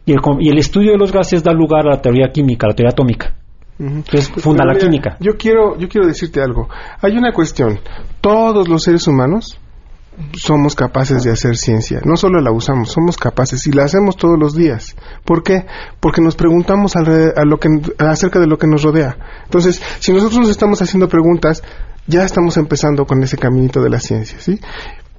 [0.06, 2.70] Y el, y el estudio de los gases da lugar a la teoría química, a
[2.70, 3.32] la teoría atómica.
[3.78, 5.16] Entonces funda la química.
[5.20, 6.68] Yo quiero, yo quiero decirte algo.
[7.00, 7.80] Hay una cuestión.
[8.20, 9.60] Todos los seres humanos
[10.32, 12.00] somos capaces de hacer ciencia.
[12.04, 14.96] No solo la usamos, somos capaces y la hacemos todos los días.
[15.24, 15.66] ¿Por qué?
[16.00, 17.02] Porque nos preguntamos a
[17.44, 19.16] lo que, acerca de lo que nos rodea.
[19.44, 21.62] Entonces, si nosotros nos estamos haciendo preguntas,
[22.06, 24.60] ya estamos empezando con ese caminito de la ciencia, ¿sí?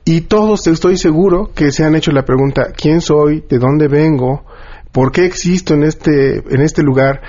[0.05, 3.43] Y todos estoy seguro que se han hecho la pregunta, ¿quién soy?
[3.47, 4.45] ¿De dónde vengo?
[4.93, 7.21] ¿Por qué existo en este, en este lugar?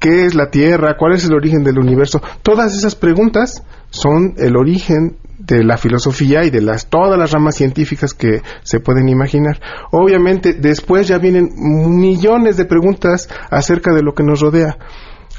[0.00, 0.96] ¿Qué es la Tierra?
[0.98, 2.22] ¿Cuál es el origen del universo?
[2.42, 7.56] Todas esas preguntas son el origen de la filosofía y de las todas las ramas
[7.56, 9.60] científicas que se pueden imaginar.
[9.92, 14.78] Obviamente, después ya vienen millones de preguntas acerca de lo que nos rodea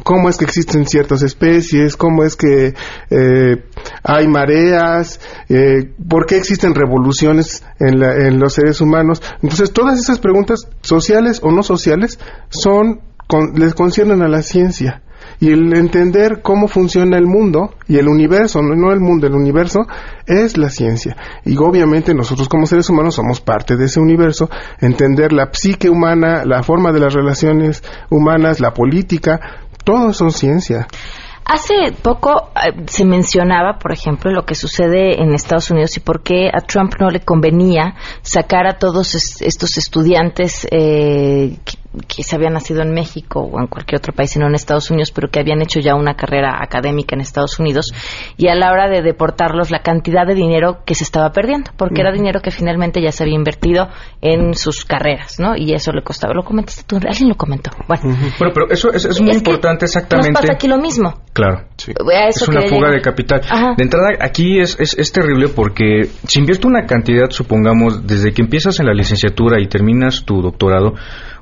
[0.03, 2.73] cómo es que existen ciertas especies, cómo es que
[3.09, 3.63] eh,
[4.03, 5.19] hay mareas,
[5.49, 9.21] eh, por qué existen revoluciones en, en, los seres humanos.
[9.41, 12.19] Entonces, todas esas preguntas, sociales o no sociales,
[12.49, 13.01] son
[13.55, 15.01] les conciernen a la ciencia
[15.39, 19.87] y el entender cómo funciona el mundo y el universo, no el mundo, el universo
[20.27, 21.17] es la ciencia.
[21.45, 26.45] Y obviamente nosotros como seres humanos somos parte de ese universo, entender la psique humana,
[26.45, 29.39] la forma de las relaciones humanas, la política,
[29.83, 30.87] todo son ciencia.
[31.45, 36.23] Hace poco eh, se mencionaba, por ejemplo, lo que sucede en Estados Unidos y por
[36.23, 41.57] qué a Trump no le convenía sacar a todos estos estudiantes eh,
[42.07, 45.11] que se habían nacido en México o en cualquier otro país, sino en Estados Unidos,
[45.11, 47.91] pero que habían hecho ya una carrera académica en Estados Unidos,
[48.37, 52.01] y a la hora de deportarlos, la cantidad de dinero que se estaba perdiendo, porque
[52.01, 53.89] era dinero que finalmente ya se había invertido
[54.21, 55.55] en sus carreras, ¿no?
[55.57, 56.33] Y eso le costaba.
[56.33, 56.95] ¿Lo comentaste tú?
[56.95, 57.71] ¿Alguien lo comentó?
[57.87, 58.15] Bueno,
[58.53, 60.31] pero eso es, muy importante exactamente.
[60.31, 61.21] Nos pasa aquí lo mismo.
[61.33, 61.63] Claro.
[62.27, 63.41] es una fuga de capital.
[63.77, 68.41] De entrada, aquí es, es, es terrible porque si invierto una cantidad, supongamos, desde que
[68.41, 70.93] empiezas en la licenciatura y terminas tu doctorado,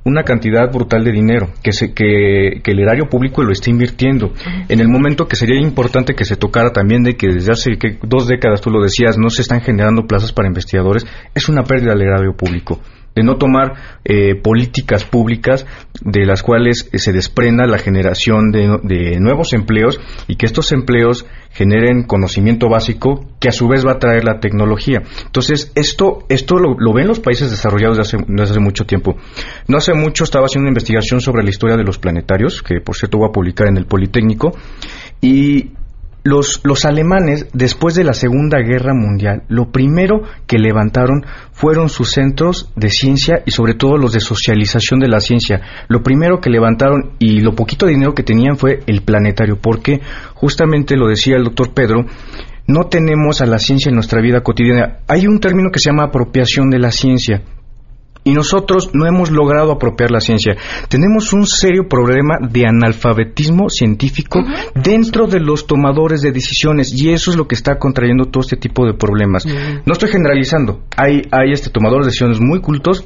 [0.04, 4.32] una cantidad brutal de dinero que, se, que, el erario público lo está invirtiendo.
[4.68, 7.72] En el momento que sería importante que se tocara también de que desde hace
[8.04, 11.94] dos décadas, tú lo decías, no se están generando plazas para investigadores, es una pérdida
[11.94, 12.80] del erario público
[13.20, 15.66] de no tomar eh, políticas públicas
[16.02, 22.04] de las cuales se desprenda la generación de, nuevos empleos y que estos empleos generen
[22.04, 25.04] conocimiento básico que a su vez va a traer la tecnología.
[25.26, 29.18] Entonces, esto, esto lo, ven los países desarrollados desde hace, desde hace mucho tiempo.
[29.68, 32.96] No hace mucho estaba haciendo una investigación sobre la historia de los planetarios, que por
[32.96, 34.54] cierto voy a publicar en el Politécnico,
[35.22, 35.72] y
[36.24, 42.12] los, los alemanes, después de la Segunda Guerra Mundial, lo primero que levantaron fueron sus
[42.12, 45.62] centros de ciencia y sobre todo los de socialización de la ciencia.
[45.88, 50.02] Lo primero que levantaron y lo poquito dinero que tenían fue el planetario, porque
[50.34, 52.06] justamente lo decía el doctor Pedro,
[52.68, 55.00] no tenemos a la ciencia en nuestra vida cotidiana.
[55.08, 57.42] Hay un término que se llama apropiación de la ciencia.
[58.24, 60.56] Y nosotros no hemos logrado apropiar la ciencia.
[60.90, 64.44] Tenemos un serio problema de analfabetismo científico
[64.76, 68.58] dentro de los tomadores de decisiones y eso es lo que está contrayendo todo este
[68.58, 69.46] tipo de problemas.
[69.46, 70.82] No estoy generalizando.
[70.98, 73.06] Hay, hay este tomadores de decisiones muy cultos.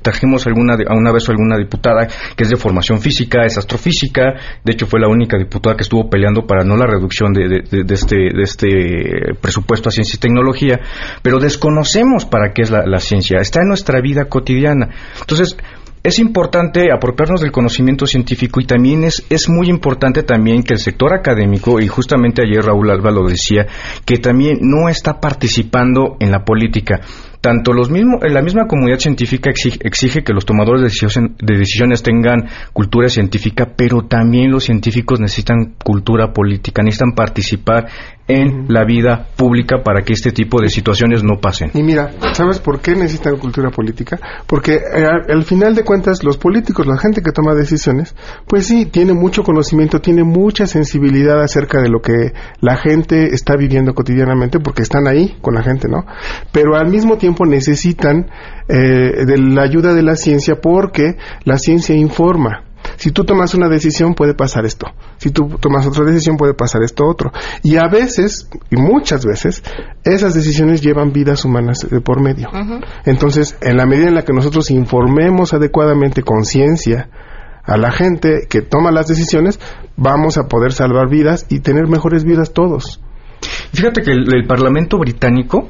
[0.00, 4.36] Trajimos alguna, a una vez alguna diputada que es de formación física, es astrofísica.
[4.64, 8.16] De hecho, fue la única diputada que estuvo peleando para no la reducción de, este,
[8.16, 10.80] de este presupuesto a ciencia y tecnología.
[11.20, 13.38] Pero desconocemos para qué es la, la ciencia.
[13.38, 15.56] Está en nuestra vida cotidiana entonces,
[16.06, 20.78] es importante apropiarnos del conocimiento científico y también es, es muy importante también que el
[20.78, 23.66] sector académico, y justamente ayer Raúl Alba lo decía,
[24.04, 27.00] que también no está participando en la política.
[27.40, 33.08] Tanto los mismos, la misma comunidad científica exige, que los tomadores de decisiones, tengan cultura
[33.08, 37.88] científica, pero también los científicos necesitan cultura política, necesitan participar
[38.28, 41.70] en la vida pública para que este tipo de situaciones no pasen.
[41.74, 44.18] Y mira, ¿sabes por qué necesitan cultura política?
[44.46, 48.14] Porque eh, al final de cuentas los políticos, la gente que toma decisiones,
[48.46, 53.56] pues sí, tiene mucho conocimiento, tiene mucha sensibilidad acerca de lo que la gente está
[53.56, 56.04] viviendo cotidianamente porque están ahí con la gente, ¿no?
[56.52, 58.26] Pero al mismo tiempo necesitan
[58.68, 62.65] eh, de la ayuda de la ciencia porque la ciencia informa.
[62.96, 64.86] Si tú tomas una decisión puede pasar esto.
[65.18, 67.32] Si tú tomas otra decisión puede pasar esto otro.
[67.62, 69.62] Y a veces, y muchas veces,
[70.04, 72.48] esas decisiones llevan vidas humanas de por medio.
[73.04, 77.08] Entonces, en la medida en la que nosotros informemos adecuadamente con ciencia
[77.64, 79.58] a la gente que toma las decisiones,
[79.96, 83.00] vamos a poder salvar vidas y tener mejores vidas todos.
[83.72, 85.68] Fíjate que el Parlamento británico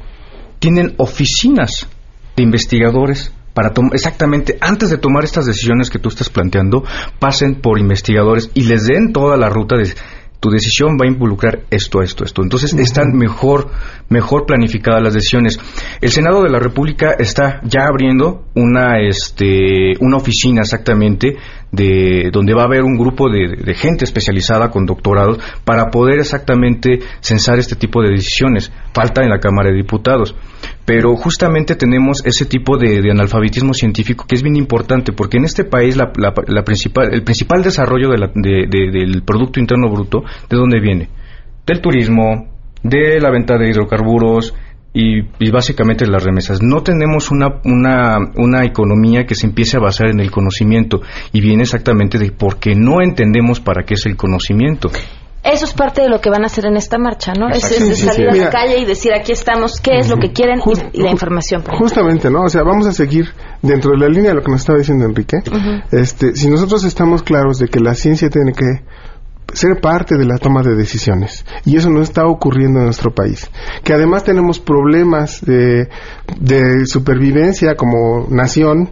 [0.59, 1.87] tienen oficinas
[2.35, 6.83] de investigadores para exactamente antes de tomar estas decisiones que tú estás planteando,
[7.17, 9.95] pasen por investigadores y les den toda la ruta de
[10.39, 12.43] tu decisión va a involucrar esto, esto, esto.
[12.43, 13.71] Entonces están mejor,
[14.09, 15.59] mejor planificadas las decisiones.
[16.01, 21.37] El Senado de la República está ya abriendo una, este, una oficina exactamente
[21.71, 26.99] de donde va a haber un grupo de, gente especializada con doctorados para poder exactamente
[27.19, 28.71] censar este tipo de decisiones.
[28.93, 30.35] Falta en la Cámara de Diputados.
[30.85, 35.65] Pero justamente tenemos ese tipo de, analfabetismo científico que es bien importante porque en este
[35.65, 36.13] país la,
[36.63, 41.09] principal, el principal desarrollo del Producto Interno Bruto, ¿de dónde viene?
[41.65, 44.53] Del turismo, de la venta de hidrocarburos,
[44.93, 46.59] y, básicamente las remesas.
[46.61, 51.01] No tenemos una, una, una, economía que se empiece a basar en el conocimiento
[51.31, 54.89] y viene exactamente de porque no entendemos para qué es el conocimiento.
[55.43, 57.47] Eso es parte de lo que van a hacer en esta marcha, ¿no?
[57.49, 60.59] Es, salir a la calle y decir aquí estamos, qué es lo que quieren
[60.93, 61.63] y, la información.
[61.63, 62.43] Justamente, ¿no?
[62.43, 63.27] O sea, vamos a seguir
[63.61, 65.37] dentro de la línea de lo que nos estaba diciendo Enrique.
[65.91, 68.83] este, si nosotros estamos claros de que la ciencia tiene que
[69.53, 71.45] ser parte de la toma de decisiones.
[71.65, 73.49] Y eso no está ocurriendo en nuestro país.
[73.83, 75.89] Que además tenemos problemas de,
[76.39, 78.91] de supervivencia como nación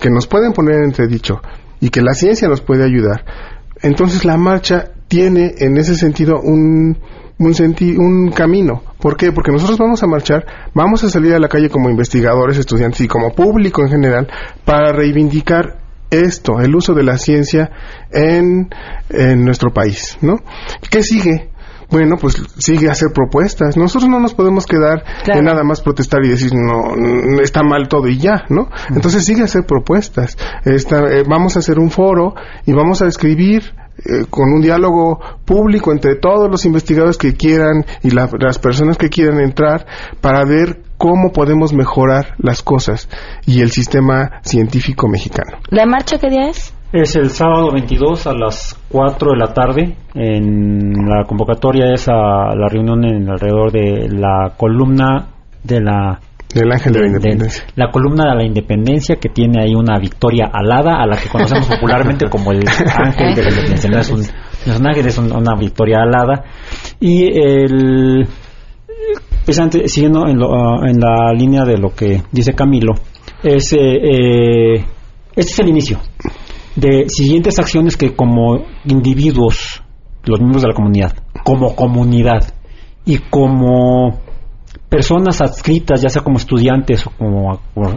[0.00, 1.40] que nos pueden poner en entredicho
[1.80, 3.24] y que la ciencia nos puede ayudar.
[3.82, 6.98] Entonces la marcha tiene en ese sentido un,
[7.38, 8.82] un, un camino.
[8.98, 9.32] ¿Por qué?
[9.32, 13.08] Porque nosotros vamos a marchar, vamos a salir a la calle como investigadores, estudiantes y
[13.08, 14.28] como público en general
[14.64, 15.83] para reivindicar
[16.20, 17.70] esto, el uso de la ciencia
[18.10, 18.70] en,
[19.10, 20.36] en nuestro país, ¿no?
[20.90, 21.50] ¿Qué sigue?
[21.90, 23.76] bueno, pues sigue a hacer propuestas.
[23.76, 28.08] Nosotros no nos podemos quedar en nada más protestar y decir, no, está mal todo
[28.08, 28.68] y ya, ¿no?
[28.90, 30.36] Entonces sigue a hacer propuestas.
[30.64, 32.34] Eh, vamos a hacer un foro
[32.66, 37.84] y vamos a escribir eh, con un diálogo público entre todos los investigadores que quieran
[38.02, 39.86] y las personas que quieran entrar
[40.20, 43.08] para ver cómo podemos mejorar las cosas
[43.46, 45.58] y el sistema científico mexicano.
[45.70, 46.74] ¿La marcha qué día es?
[46.92, 49.96] Es el sábado 22 a las 4 de la tarde.
[50.14, 55.26] En la convocatoria es a la reunión en alrededor de la columna
[55.64, 56.20] de la
[56.54, 57.64] del ángel de, la independencia.
[57.74, 61.66] la columna de la independencia que tiene ahí una victoria alada a la que conocemos
[61.66, 62.62] popularmente como el
[62.96, 63.90] ángel de la independencia.
[63.90, 66.44] No es un, ángel, es una victoria alada.
[67.00, 68.28] Y el.
[69.52, 72.94] Siguiendo en, ah, en, la línea de lo que dice Camilo,
[73.42, 74.84] es, eh, eh,
[75.36, 76.00] este es el inicio
[76.76, 79.82] de siguientes acciones que como individuos,
[80.24, 82.54] los miembros de la comunidad, como comunidad
[83.04, 84.20] y como
[84.88, 87.10] personas adscritas, ya sea como estudiantes o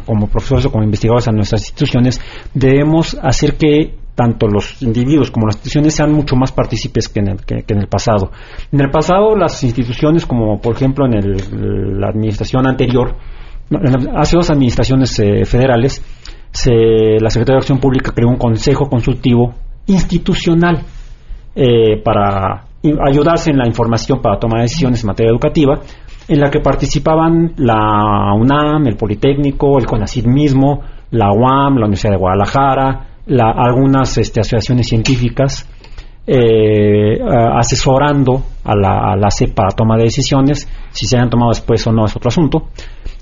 [0.05, 2.19] como profesores o como investigadores a nuestras instituciones,
[2.53, 7.27] debemos hacer que tanto los individuos como las instituciones sean mucho más partícipes que en
[7.29, 8.31] el, que, en el pasado.
[8.71, 13.15] En el pasado las instituciones, como por ejemplo en el, la administración anterior,
[14.15, 16.03] hace dos administraciones eh, federales,
[16.51, 19.53] se, la Secretaría de Acción Pública creó un consejo consultivo
[19.85, 20.81] institucional
[21.55, 22.65] eh, para
[23.07, 25.79] ayudarse en la información para tomar decisiones en materia educativa,
[26.27, 32.13] en la que participaban la UNAM, el Politécnico, el CONACYT mismo, la UAM, la Universidad
[32.13, 35.67] de Guadalajara, algunas este, asociaciones científicas,
[36.25, 41.85] eh, asesorando a la, a CEP para toma de decisiones, si se han tomado después
[41.87, 42.67] o no es otro asunto,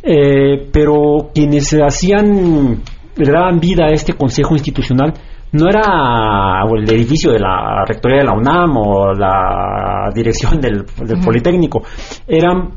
[0.02, 2.82] eh, pero quienes hacían,
[3.16, 5.14] le daban vida a este consejo institucional
[5.52, 10.84] no era el edificio de la rectoría de la UNAM o la dirección del,
[11.24, 11.84] Politécnico,
[12.28, 12.72] eran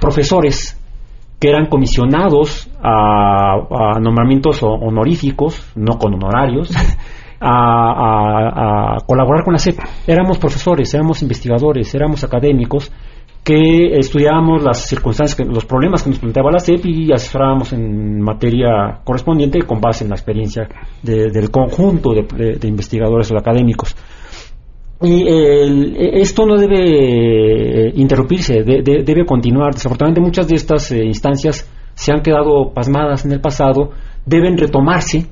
[0.00, 0.78] profesores
[1.44, 6.70] que eran comisionados a, nombramientos honoríficos, no con honorarios,
[7.38, 9.78] a, colaborar con la CEP.
[10.06, 12.90] Éramos profesores, éramos investigadores, éramos académicos
[13.44, 19.00] que estudiábamos las circunstancias, los problemas que nos planteaba la CEP y asesorábamos en materia
[19.04, 20.66] correspondiente con base en la experiencia
[21.02, 23.94] del conjunto de, investigadores o académicos.
[25.04, 25.24] Y
[26.20, 29.74] esto no debe interrumpirse, debe continuar.
[29.74, 33.90] Desafortunadamente muchas de estas eh, instancias se han quedado pasmadas en el pasado,
[34.24, 35.26] deben retomarse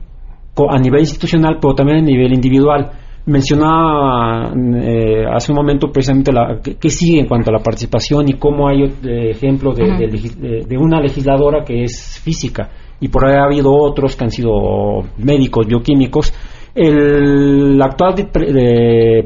[0.68, 2.90] a nivel institucional, pero también a nivel individual.
[3.24, 8.34] Mencionaba eh, hace un momento precisamente la, qué sigue en cuanto a la participación y
[8.34, 12.70] cómo hay eh, ejemplo de, de, una legisladora que es física
[13.00, 16.32] y por ahí ha habido otros que han sido médicos, bioquímicos.
[16.74, 18.14] El actual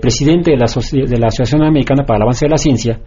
[0.01, 2.99] presidente de la, de la Asociación Americana para el Avance de la Ciencia,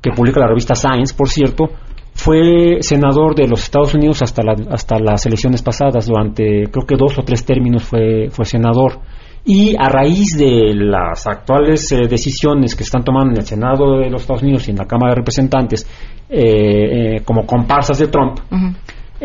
[0.00, 1.70] que publica la revista Science, por cierto,
[2.14, 7.18] fue senador de los Estados Unidos hasta, hasta las elecciones pasadas, durante creo que dos
[7.18, 9.00] o tres términos fue, fue senador.
[9.46, 14.08] Y a raíz de las actuales eh, decisiones que están tomando en el Senado de
[14.08, 15.86] los Estados Unidos y en la Cámara de Representantes
[16.30, 18.38] eh, eh, como comparsas de Trump,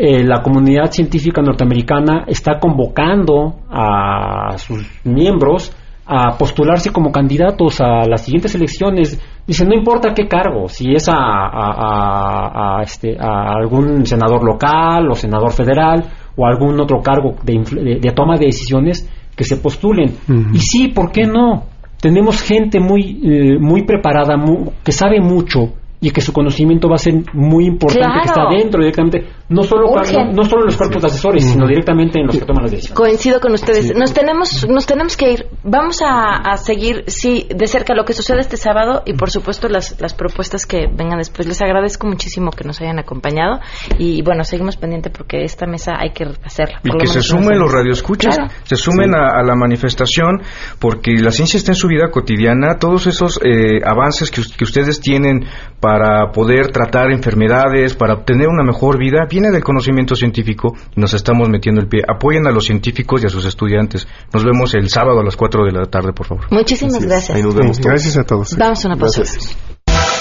[0.00, 5.72] la comunidad científica norteamericana está convocando a sus miembros
[6.12, 9.20] a postularse como candidatos a las siguientes elecciones.
[9.46, 15.52] Dice, no importa qué cargo, si es a, este, a algún senador local o senador
[15.52, 16.04] federal
[16.36, 20.16] o algún otro cargo de toma de decisiones, que se postulen.
[20.52, 21.64] Y sí, ¿por qué no?
[22.00, 24.34] Tenemos gente muy, eh, muy preparada,
[24.82, 28.80] que sabe mucho y que su conocimiento va a ser muy importante, que está dentro
[28.80, 32.44] directamente no solo, no solo en los cuerpos de asesores, sino directamente en los que
[32.44, 32.96] toman las decisiones.
[32.96, 33.92] Coincido con ustedes.
[33.96, 35.46] Nos tenemos nos tenemos que ir.
[35.64, 40.00] Vamos a, seguir, sí, de cerca lo que sucede este sábado y, por supuesto, las,
[40.00, 41.48] las propuestas que vengan después.
[41.48, 43.58] Les agradezco muchísimo que nos hayan acompañado
[43.98, 46.80] y, bueno, seguimos pendiente porque esta mesa hay que hacerla.
[46.84, 50.42] Y que se sumen los radioescuchas, se sumen a, la manifestación
[50.78, 52.78] porque la ciencia está en su vida cotidiana.
[52.78, 55.44] Todos esos eh, avances que, que ustedes tienen
[55.80, 61.14] para poder tratar enfermedades, para obtener una mejor vida, viene del conocimiento científico y nos
[61.14, 62.02] estamos metiendo el pie.
[62.06, 64.06] Apoyen a los científicos y a sus estudiantes.
[64.32, 66.44] Nos vemos el sábado a las 4 de la tarde, por favor.
[66.50, 67.38] Muchísimas gracias.
[67.80, 68.56] Gracias a todos.
[68.56, 69.22] Vamos a una pausa.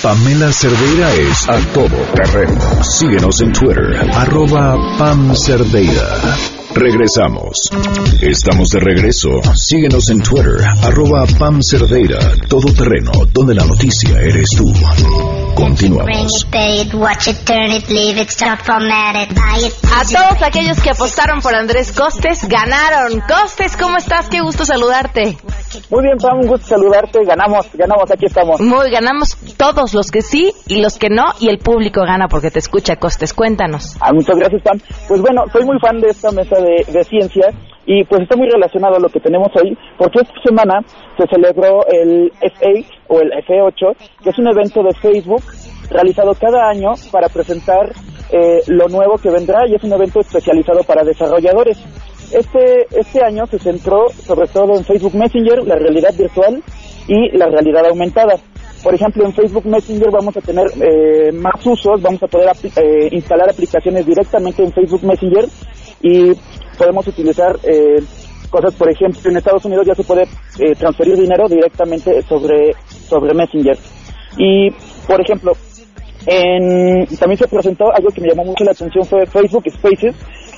[0.02, 2.58] Pamela Cerdeira es a todo terreno.
[2.84, 6.59] Síguenos en Twitter, arroba Pam Cerdeira.
[6.76, 7.70] Regresamos.
[8.22, 9.30] Estamos de regreso.
[9.56, 14.72] Síguenos en Twitter, arroba Pam Cerdeira, todo terreno, donde la noticia eres tú.
[15.56, 16.46] Continuamos.
[19.92, 23.22] A todos aquellos que apostaron por Andrés Costes, ganaron.
[23.22, 24.30] Costes, ¿cómo estás?
[24.30, 25.38] Qué gusto saludarte.
[25.90, 27.26] Muy bien, Pam, un gusto saludarte.
[27.26, 28.62] Ganamos, ganamos, aquí estamos.
[28.62, 32.52] Muy, ganamos todos los que sí y los que no, y el público gana porque
[32.52, 33.34] te escucha, Costes.
[33.34, 33.98] Cuéntanos.
[34.00, 34.80] Ah, muchas gracias, Pam.
[35.08, 37.52] Pues bueno, soy muy fan de esta mesa de, de ciencia
[37.86, 40.80] y pues está muy relacionado a lo que tenemos hoy, porque esta semana
[41.18, 45.42] se celebró el F8 o el F8, que es un evento de Facebook
[45.90, 47.92] realizado cada año para presentar
[48.32, 51.80] eh, lo nuevo que vendrá y es un evento especializado para desarrolladores.
[52.32, 56.62] Este, este año se centró sobre todo en Facebook Messenger, la realidad virtual
[57.08, 58.36] y la realidad aumentada.
[58.84, 63.10] Por ejemplo, en Facebook Messenger vamos a tener eh, más usos, vamos a poder eh,
[63.12, 65.46] instalar aplicaciones directamente en Facebook Messenger
[66.02, 66.34] y
[66.78, 68.02] podemos utilizar eh,
[68.50, 73.34] cosas, por ejemplo, en Estados Unidos ya se puede eh, transferir dinero directamente sobre, sobre
[73.34, 73.78] Messenger.
[74.38, 74.70] Y,
[75.08, 75.54] por ejemplo,
[76.26, 80.16] en, también se presentó algo que me llamó mucho la atención fue Facebook Spaces,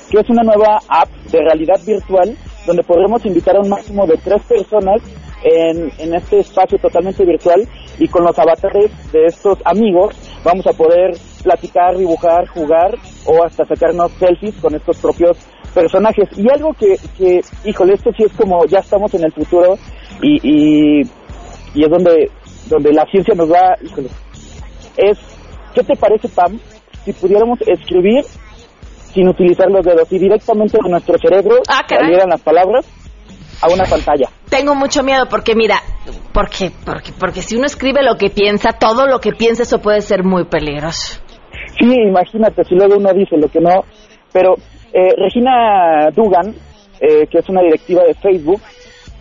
[0.10, 2.36] que es una nueva app de realidad virtual
[2.66, 5.02] donde podremos invitar a un máximo de tres personas
[5.44, 7.68] en, en este espacio totalmente virtual
[7.98, 13.66] y con los avatares de estos amigos vamos a poder platicar, dibujar, jugar o hasta
[13.66, 15.38] sacarnos selfies con estos propios
[15.74, 16.30] personajes.
[16.38, 19.76] Y algo que, que, híjole, esto sí es como ya estamos en el futuro
[20.22, 21.02] y, y,
[21.74, 22.30] y es donde,
[22.68, 24.10] donde la ciencia nos va, híjole,
[24.98, 25.18] es,
[25.74, 26.60] ¿qué te parece, Pam,
[27.06, 28.24] si pudiéramos escribir
[29.14, 32.86] sin utilizar los dedos y directamente de nuestro cerebro Ah, salieran las palabras
[33.62, 34.30] a una pantalla?
[34.50, 35.82] Tengo mucho miedo porque mira,
[36.34, 40.02] porque, porque, porque si uno escribe lo que piensa, todo lo que piensa, eso puede
[40.02, 41.20] ser muy peligroso.
[41.80, 43.84] Sí, imagínate, si luego uno dice lo que no.
[44.32, 44.56] Pero
[44.94, 46.54] eh, Regina Dugan,
[47.00, 48.62] eh, que es una directiva de Facebook,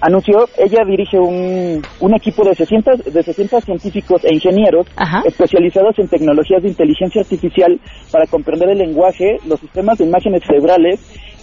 [0.00, 4.86] anunció, ella dirige un, un equipo de 60, de 60 científicos e ingenieros
[5.24, 7.78] especializados en tecnologías de inteligencia artificial
[8.10, 11.00] para comprender el lenguaje, los sistemas de imágenes cerebrales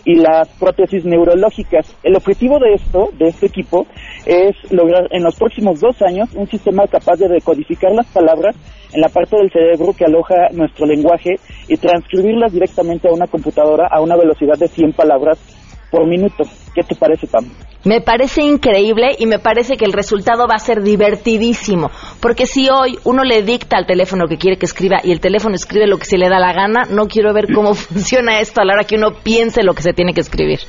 [0.07, 1.93] y las prótesis neurológicas.
[2.01, 3.85] El objetivo de esto, de este equipo,
[4.25, 8.55] es lograr en los próximos dos años un sistema capaz de decodificar las palabras
[8.93, 11.35] en la parte del cerebro que aloja nuestro lenguaje
[11.67, 15.39] y transcribirlas directamente a una computadora a una velocidad de 100 palabras
[15.89, 16.43] por minuto.
[16.73, 17.45] ¿Qué te parece, Pam?
[17.83, 21.89] Me parece increíble y me parece que el resultado va a ser divertidísimo.
[22.19, 25.55] Porque si hoy uno le dicta al teléfono que quiere que escriba y el teléfono
[25.55, 28.65] escribe lo que se le da la gana, no quiero ver cómo funciona esto a
[28.65, 30.59] la hora que uno piense lo que se tiene que escribir.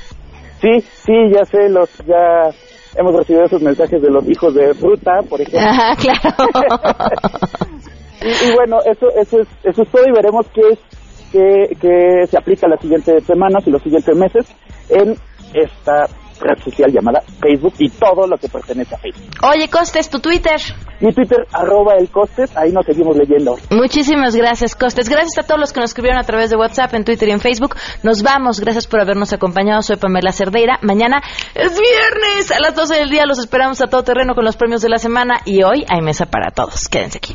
[0.60, 2.50] Sí, sí, ya sé, los ya
[2.96, 5.60] hemos recibido esos mensajes de los hijos de fruta, por ejemplo.
[5.68, 6.20] Ajá, claro.
[8.22, 10.78] y, y bueno, eso, eso, es, eso es todo y veremos qué es
[11.32, 14.46] que, que se aplica las siguientes semanas y los siguientes meses
[14.88, 15.14] en
[15.54, 16.06] esta
[16.40, 19.24] red social llamada Facebook y todo lo que pertenece a Facebook.
[19.42, 20.60] Oye, Costes, tu Twitter.
[21.00, 23.56] Mi Twitter, arroba el Costes, ahí nos seguimos leyendo.
[23.70, 25.08] Muchísimas gracias, Costes.
[25.08, 27.40] Gracias a todos los que nos escribieron a través de WhatsApp, en Twitter y en
[27.40, 27.76] Facebook.
[28.02, 28.60] Nos vamos.
[28.60, 29.82] Gracias por habernos acompañado.
[29.82, 30.78] Soy Pamela Cerdeira.
[30.82, 31.22] Mañana
[31.54, 32.52] es viernes.
[32.52, 34.98] A las 12 del día los esperamos a todo terreno con los premios de la
[34.98, 35.40] semana.
[35.44, 36.88] Y hoy hay mesa para todos.
[36.88, 37.34] Quédense aquí.